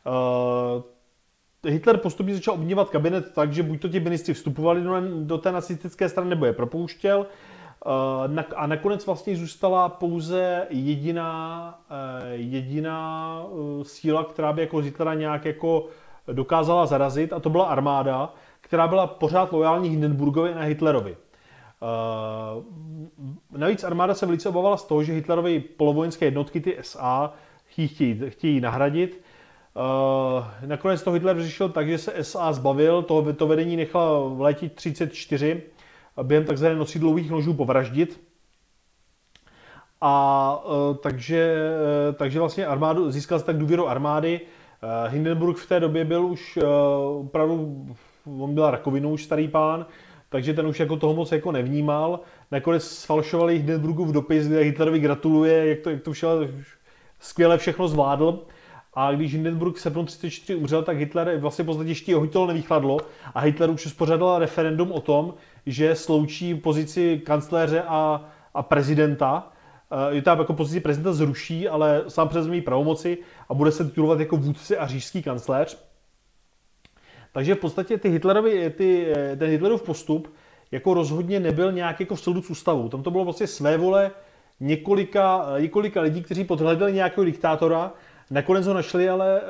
Uh, 0.06 1.70
Hitler 1.70 1.96
postupně 1.96 2.34
začal 2.34 2.54
obměňovat 2.54 2.90
kabinet 2.90 3.32
tak, 3.34 3.52
že 3.52 3.62
buď 3.62 3.80
to 3.80 3.88
ti 3.88 4.00
ministři 4.00 4.34
vstupovali 4.34 4.82
do, 4.82 5.00
do 5.24 5.38
té 5.38 5.52
nacistické 5.52 6.08
strany, 6.08 6.30
nebo 6.30 6.46
je 6.46 6.52
propouštěl. 6.52 7.18
Uh, 7.18 7.26
a 8.56 8.66
nakonec 8.66 9.06
vlastně 9.06 9.36
zůstala 9.36 9.88
pouze 9.88 10.66
jediná, 10.70 11.80
uh, 11.90 12.30
jediná 12.30 13.42
síla, 13.82 14.24
která 14.24 14.52
by 14.52 14.60
jako 14.60 14.78
Hitlera 14.78 15.14
nějak 15.14 15.44
jako 15.44 15.86
dokázala 16.32 16.86
zarazit, 16.86 17.32
a 17.32 17.40
to 17.40 17.50
byla 17.50 17.64
armáda, 17.64 18.34
která 18.60 18.88
byla 18.88 19.06
pořád 19.06 19.52
lojální 19.52 19.88
Hindenburgovi 19.88 20.54
a 20.54 20.60
Hitlerovi. 20.60 21.16
Navíc 23.56 23.84
armáda 23.84 24.14
se 24.14 24.26
velice 24.26 24.48
obávala 24.48 24.76
z 24.76 24.84
toho, 24.84 25.02
že 25.02 25.12
Hitlerovi 25.12 25.60
polovojenské 25.60 26.24
jednotky, 26.24 26.60
ty 26.60 26.76
SA, 26.80 27.32
chtějí, 27.66 28.20
chtějí 28.28 28.60
nahradit. 28.60 29.20
Nakonec 30.66 31.02
to 31.02 31.12
Hitler 31.12 31.42
řešil 31.42 31.68
tak, 31.68 31.88
že 31.88 31.98
se 31.98 32.24
SA 32.24 32.52
zbavil, 32.52 33.02
to, 33.02 33.32
to 33.32 33.46
vedení 33.46 33.76
nechal 33.76 34.30
v 34.30 34.40
létě 34.40 34.68
34 34.68 35.62
během 36.22 36.44
takzvaných 36.44 36.78
nosidlových 36.78 37.30
nožů 37.30 37.54
povraždit. 37.54 38.20
A 40.00 40.64
uh, 40.64 40.96
takže, 40.96 41.56
uh, 42.08 42.14
takže 42.14 42.38
vlastně 42.38 42.66
armádu, 42.66 43.10
získal 43.10 43.38
se 43.38 43.44
tak 43.44 43.58
důvěru 43.58 43.88
armády. 43.88 44.40
Uh, 44.40 45.12
Hindenburg 45.12 45.56
v 45.56 45.68
té 45.68 45.80
době 45.80 46.04
byl 46.04 46.26
už 46.26 46.58
opravdu, 47.20 47.86
on 48.40 48.54
byl 48.54 48.70
rakovinou 48.70 49.10
už 49.10 49.24
starý 49.24 49.48
pán, 49.48 49.86
takže 50.28 50.54
ten 50.54 50.66
už 50.66 50.80
jako 50.80 50.96
toho 50.96 51.14
moc 51.14 51.32
jako 51.32 51.52
nevnímal. 51.52 52.20
Nakonec 52.50 52.84
sfalšovali 52.84 53.56
Hindenburgův 53.56 54.12
dopis, 54.12 54.48
kde 54.48 54.60
Hitlerovi 54.60 54.98
gratuluje, 54.98 55.68
jak 55.68 55.80
to, 55.80 55.90
jak 55.90 56.02
to 56.02 56.12
všechno, 56.12 56.30
skvěle 57.20 57.58
všechno 57.58 57.88
zvládl. 57.88 58.42
A 58.94 59.12
když 59.12 59.32
Hindenburg 59.32 59.76
v 59.76 59.80
srpnu 59.80 60.04
34 60.04 60.54
umřel, 60.54 60.82
tak 60.82 60.96
Hitler 60.96 61.36
vlastně 61.38 61.62
v 61.62 61.66
podstatě 61.66 61.90
ještě 61.90 62.12
jeho 62.12 62.46
nevychladlo 62.46 62.98
a 63.34 63.40
Hitler 63.40 63.70
už 63.70 63.86
uspořádal 63.86 64.38
referendum 64.38 64.92
o 64.92 65.00
tom, 65.00 65.34
že 65.66 65.94
sloučí 65.94 66.54
pozici 66.54 67.22
kancléře 67.26 67.82
a, 67.86 68.28
a 68.54 68.62
prezidenta. 68.62 69.52
Je 70.10 70.22
to 70.22 70.30
jako 70.30 70.52
pozici 70.52 70.80
prezidenta 70.80 71.12
zruší, 71.12 71.68
ale 71.68 72.04
sám 72.08 72.28
převezme 72.28 72.60
pravomoci 72.60 73.18
a 73.48 73.54
bude 73.54 73.72
se 73.72 73.84
titulovat 73.84 74.20
jako 74.20 74.36
vůdce 74.36 74.76
a 74.76 74.86
říšský 74.86 75.22
kancléř. 75.22 75.78
Takže 77.32 77.54
v 77.54 77.58
podstatě 77.58 77.98
ty 77.98 78.08
Hitlerovi, 78.08 78.70
ty, 78.70 79.12
ten 79.38 79.50
Hitlerův 79.50 79.82
postup 79.82 80.34
jako 80.72 80.94
rozhodně 80.94 81.40
nebyl 81.40 81.72
nějak 81.72 82.00
jako 82.00 82.14
v 82.14 82.20
souladu 82.20 82.42
s 82.42 82.50
ústavou. 82.50 82.88
Tam 82.88 83.02
to 83.02 83.10
bylo 83.10 83.24
vlastně 83.24 83.46
své 83.46 83.76
vole 83.76 84.10
několika, 84.60 85.46
několika 85.58 86.00
lidí, 86.00 86.22
kteří 86.22 86.44
podhledali 86.44 86.92
nějakého 86.92 87.24
diktátora, 87.24 87.92
Nakonec 88.34 88.66
ho 88.66 88.74
našli, 88.74 89.08
ale 89.08 89.40
eh, 89.40 89.44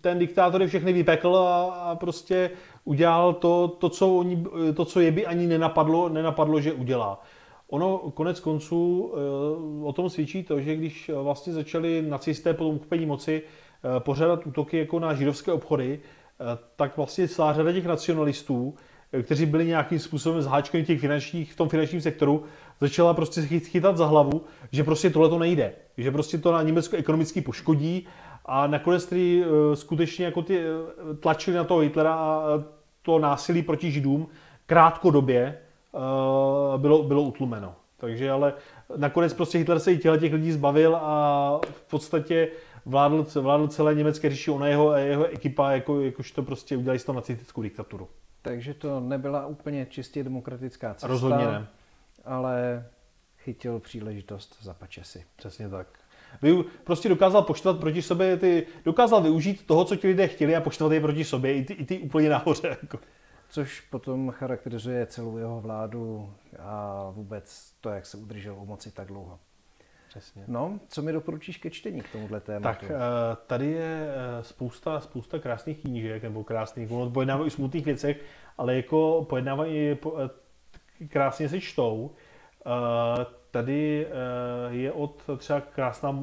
ten 0.00 0.18
diktátor 0.18 0.62
je 0.62 0.68
všechny 0.68 0.92
vypekl 0.92 1.36
a, 1.36 1.62
a 1.64 1.96
prostě 1.96 2.50
udělal 2.84 3.32
to, 3.32 3.68
to, 3.68 3.88
co 3.88 4.16
oni, 4.16 4.44
to, 4.74 4.84
co 4.84 5.00
je 5.00 5.10
by 5.10 5.26
ani 5.26 5.46
nenapadlo, 5.46 6.08
nenapadlo, 6.08 6.60
že 6.60 6.72
udělá. 6.72 7.22
Ono 7.68 7.98
konec 7.98 8.40
konců 8.40 9.12
eh, 9.12 9.84
o 9.84 9.92
tom 9.92 10.10
svědčí 10.10 10.42
to, 10.42 10.60
že 10.60 10.76
když 10.76 11.10
vlastně 11.22 11.52
začali 11.52 12.02
nacisté 12.02 12.54
po 12.54 12.64
tom 12.64 12.78
kupení 12.78 13.06
moci 13.06 13.42
pořádat 13.98 14.46
útoky 14.46 14.78
jako 14.78 14.98
na 14.98 15.14
židovské 15.14 15.52
obchody, 15.52 16.00
tak 16.76 16.96
vlastně 16.96 17.28
celá 17.28 17.52
řada 17.52 17.72
těch 17.72 17.86
nacionalistů, 17.86 18.74
kteří 19.22 19.46
byli 19.46 19.66
nějakým 19.66 19.98
způsobem 19.98 20.42
zháčkani 20.42 20.84
těch 20.84 21.00
finančních, 21.00 21.52
v 21.52 21.56
tom 21.56 21.68
finančním 21.68 22.00
sektoru, 22.00 22.44
začala 22.80 23.14
prostě 23.14 23.42
chytat 23.42 23.96
za 23.96 24.06
hlavu, 24.06 24.44
že 24.72 24.84
prostě 24.84 25.10
tohle 25.10 25.28
to 25.28 25.38
nejde, 25.38 25.72
že 25.98 26.10
prostě 26.10 26.38
to 26.38 26.52
na 26.52 26.62
Německo 26.62 26.96
ekonomicky 26.96 27.40
poškodí 27.40 28.06
a 28.46 28.66
nakonec 28.66 29.06
tedy 29.06 29.44
uh, 29.46 29.74
skutečně 29.74 30.24
jako 30.24 30.42
ty 30.42 30.58
uh, 30.58 31.16
tlačili 31.16 31.56
na 31.56 31.64
toho 31.64 31.80
Hitlera 31.80 32.14
a 32.14 32.42
to 33.02 33.18
násilí 33.18 33.62
proti 33.62 33.90
Židům 33.90 34.28
krátkodobě 34.66 35.58
uh, 35.92 36.80
bylo, 36.80 37.02
bylo 37.02 37.22
utlumeno. 37.22 37.74
Takže 37.96 38.30
ale 38.30 38.54
nakonec 38.96 39.34
prostě 39.34 39.58
Hitler 39.58 39.78
se 39.78 39.92
i 39.92 39.98
těle 39.98 40.18
těch 40.18 40.32
lidí 40.32 40.52
zbavil 40.52 40.96
a 40.96 41.60
v 41.72 41.90
podstatě 41.90 42.48
vládl, 42.86 43.26
vládl 43.34 43.66
celé 43.66 43.94
německé 43.94 44.30
říši, 44.30 44.50
ona 44.50 44.66
jeho, 44.66 44.92
jeho 44.92 45.24
ekipa, 45.24 45.70
jako, 45.72 46.00
jakož 46.00 46.32
to 46.32 46.42
prostě 46.42 46.76
udělali 46.76 46.98
z 46.98 47.04
toho 47.04 47.16
nacistickou 47.16 47.62
diktaturu. 47.62 48.08
Takže 48.42 48.74
to 48.74 49.00
nebyla 49.00 49.46
úplně 49.46 49.86
čistě 49.86 50.24
demokratická 50.24 50.94
cesta. 50.94 51.06
Rozhodně 51.06 51.46
ne. 51.46 51.66
Ale 52.24 52.86
chytil 53.38 53.80
příležitost 53.80 54.56
za 54.62 54.74
pačesy. 54.74 55.24
Přesně 55.36 55.68
tak. 55.68 55.86
Vy 56.42 56.64
prostě 56.84 57.08
dokázal 57.08 57.42
poštvat 57.42 57.80
proti 57.80 58.02
sobě, 58.02 58.36
ty, 58.36 58.66
dokázal 58.84 59.22
využít 59.22 59.66
toho, 59.66 59.84
co 59.84 59.96
ti 59.96 60.06
lidé 60.06 60.28
chtěli 60.28 60.56
a 60.56 60.60
poštvat 60.60 60.92
je 60.92 61.00
proti 61.00 61.24
sobě, 61.24 61.54
i 61.54 61.64
ty, 61.64 61.72
i 61.72 61.84
ty 61.84 61.98
úplně 61.98 62.28
nahoře. 62.28 62.68
Jako. 62.68 62.98
Což 63.48 63.80
potom 63.80 64.30
charakterizuje 64.30 65.06
celou 65.06 65.36
jeho 65.36 65.60
vládu 65.60 66.32
a 66.58 67.10
vůbec 67.10 67.72
to, 67.80 67.90
jak 67.90 68.06
se 68.06 68.16
udržel 68.16 68.56
u 68.58 68.66
moci 68.66 68.90
tak 68.90 69.08
dlouho. 69.08 69.38
Přesně. 70.08 70.44
No, 70.46 70.80
co 70.88 71.02
mi 71.02 71.12
doporučíš 71.12 71.56
ke 71.56 71.70
čtení 71.70 72.00
k 72.00 72.12
tomuhle 72.12 72.40
tématu? 72.40 72.62
Tak 72.80 72.90
eh, 72.90 72.94
tady 73.46 73.66
je 73.66 74.08
eh, 74.08 74.42
spousta, 74.42 75.00
spousta 75.00 75.38
krásných 75.38 75.78
knížek, 75.78 76.22
nebo 76.22 76.44
krásných, 76.44 76.90
ono 76.90 77.10
pojednávají 77.10 77.46
o 77.46 77.50
smutných 77.50 77.84
věcech, 77.84 78.24
ale 78.58 78.76
jako 78.76 79.26
pojednávají, 79.28 79.90
eh, 79.90 79.96
krásně 81.08 81.48
se 81.48 81.60
čtou. 81.60 82.10
Tady 83.50 84.06
je 84.68 84.92
od 84.92 85.22
třeba 85.36 85.60
krásná, 85.60 86.18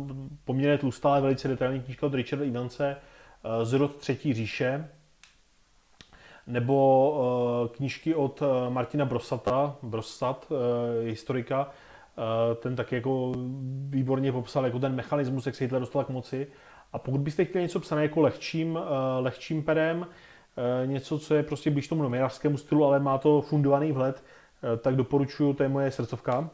poměrně 0.45 0.77
tlustá, 0.77 1.09
ale 1.09 1.21
velice 1.21 1.47
detailní 1.47 1.81
knížka 1.81 2.05
od 2.05 2.13
Richarda 2.13 2.45
Ivance, 2.45 2.97
Zrod 3.63 3.95
třetí 3.95 4.33
říše, 4.33 4.89
nebo 6.47 7.69
knížky 7.75 8.15
od 8.15 8.43
Martina 8.69 9.05
Brosata, 9.05 9.75
Brosat, 9.83 10.51
historika, 11.03 11.71
ten 12.55 12.75
taky 12.75 12.95
jako 12.95 13.33
výborně 13.89 14.31
popsal 14.31 14.65
jako 14.65 14.79
ten 14.79 14.95
mechanismus, 14.95 15.45
jak 15.45 15.55
se 15.55 15.63
Hitler 15.63 15.79
dostal 15.79 16.03
k 16.03 16.09
moci. 16.09 16.47
A 16.93 16.99
pokud 16.99 17.21
byste 17.21 17.45
chtěli 17.45 17.63
něco 17.63 17.79
psané 17.79 18.01
jako 18.01 18.21
lehčím, 18.21 18.79
eh, 18.81 19.19
lehčím 19.19 19.63
perem, 19.63 20.07
eh, 20.57 20.87
něco, 20.87 21.19
co 21.19 21.35
je 21.35 21.43
prostě 21.43 21.71
blíž 21.71 21.87
tomu 21.87 22.03
novinářskému 22.03 22.57
stylu, 22.57 22.85
ale 22.85 22.99
má 22.99 23.17
to 23.17 23.41
fundovaný 23.41 23.91
vhled, 23.91 24.23
tak 24.81 24.95
doporučuji, 24.95 25.53
to 25.53 25.63
je 25.63 25.69
moje 25.69 25.91
srdcovka, 25.91 26.49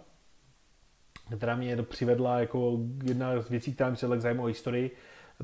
která 1.38 1.56
mě 1.56 1.84
přivedla 1.84 2.40
jako 2.40 2.78
jedna 3.04 3.42
z 3.42 3.50
věcí, 3.50 3.74
která 3.74 3.90
mi 3.90 3.96
přivedla 3.96 4.18
k 4.18 4.22
zájmu 4.22 4.44
o 4.44 4.46
historii. 4.46 4.92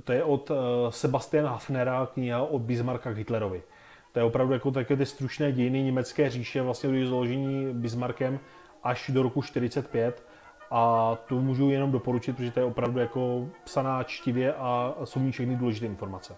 To 0.04 0.14
je 0.14 0.24
od 0.24 0.52
Sebastiana 0.90 1.50
Hafnera 1.50 2.06
kniha 2.14 2.42
o 2.42 2.60
Bismarcka 2.60 3.10
Hitlerovi. 3.10 3.64
To 4.12 4.20
je 4.20 4.24
opravdu 4.24 4.54
jako 4.54 4.72
takové 4.72 4.98
ty 4.98 5.06
stručné 5.06 5.52
dějiny 5.52 5.84
německé 5.84 6.30
říše, 6.30 6.62
vlastně 6.62 7.00
do 7.00 7.10
založení 7.10 7.74
Bismarckem 7.74 8.40
až 8.84 9.10
do 9.14 9.24
roku 9.24 9.42
45 9.42 10.28
a 10.72 11.16
to 11.28 11.36
můžu 11.36 11.70
jenom 11.70 11.92
doporučit, 11.92 12.36
protože 12.36 12.52
to 12.52 12.60
je 12.60 12.66
opravdu 12.66 13.00
jako 13.00 13.48
psaná 13.64 14.04
čtivě 14.04 14.54
a 14.54 14.96
jsou 15.04 15.20
mi 15.20 15.32
všechny 15.32 15.56
důležité 15.56 15.86
informace. 15.86 16.36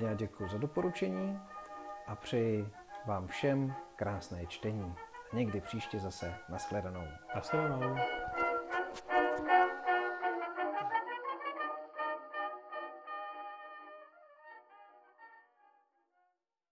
Já 0.00 0.14
děkuji 0.14 0.48
za 0.48 0.58
doporučení 0.58 1.38
a 2.06 2.14
přeji 2.14 2.68
vám 3.06 3.26
všem 3.26 3.74
krásné 3.96 4.46
čtení. 4.46 4.94
Někdy 5.32 5.60
příště 5.60 5.98
zase 5.98 6.34
nashledanou. 6.48 7.04
Nashledanou. 7.34 7.96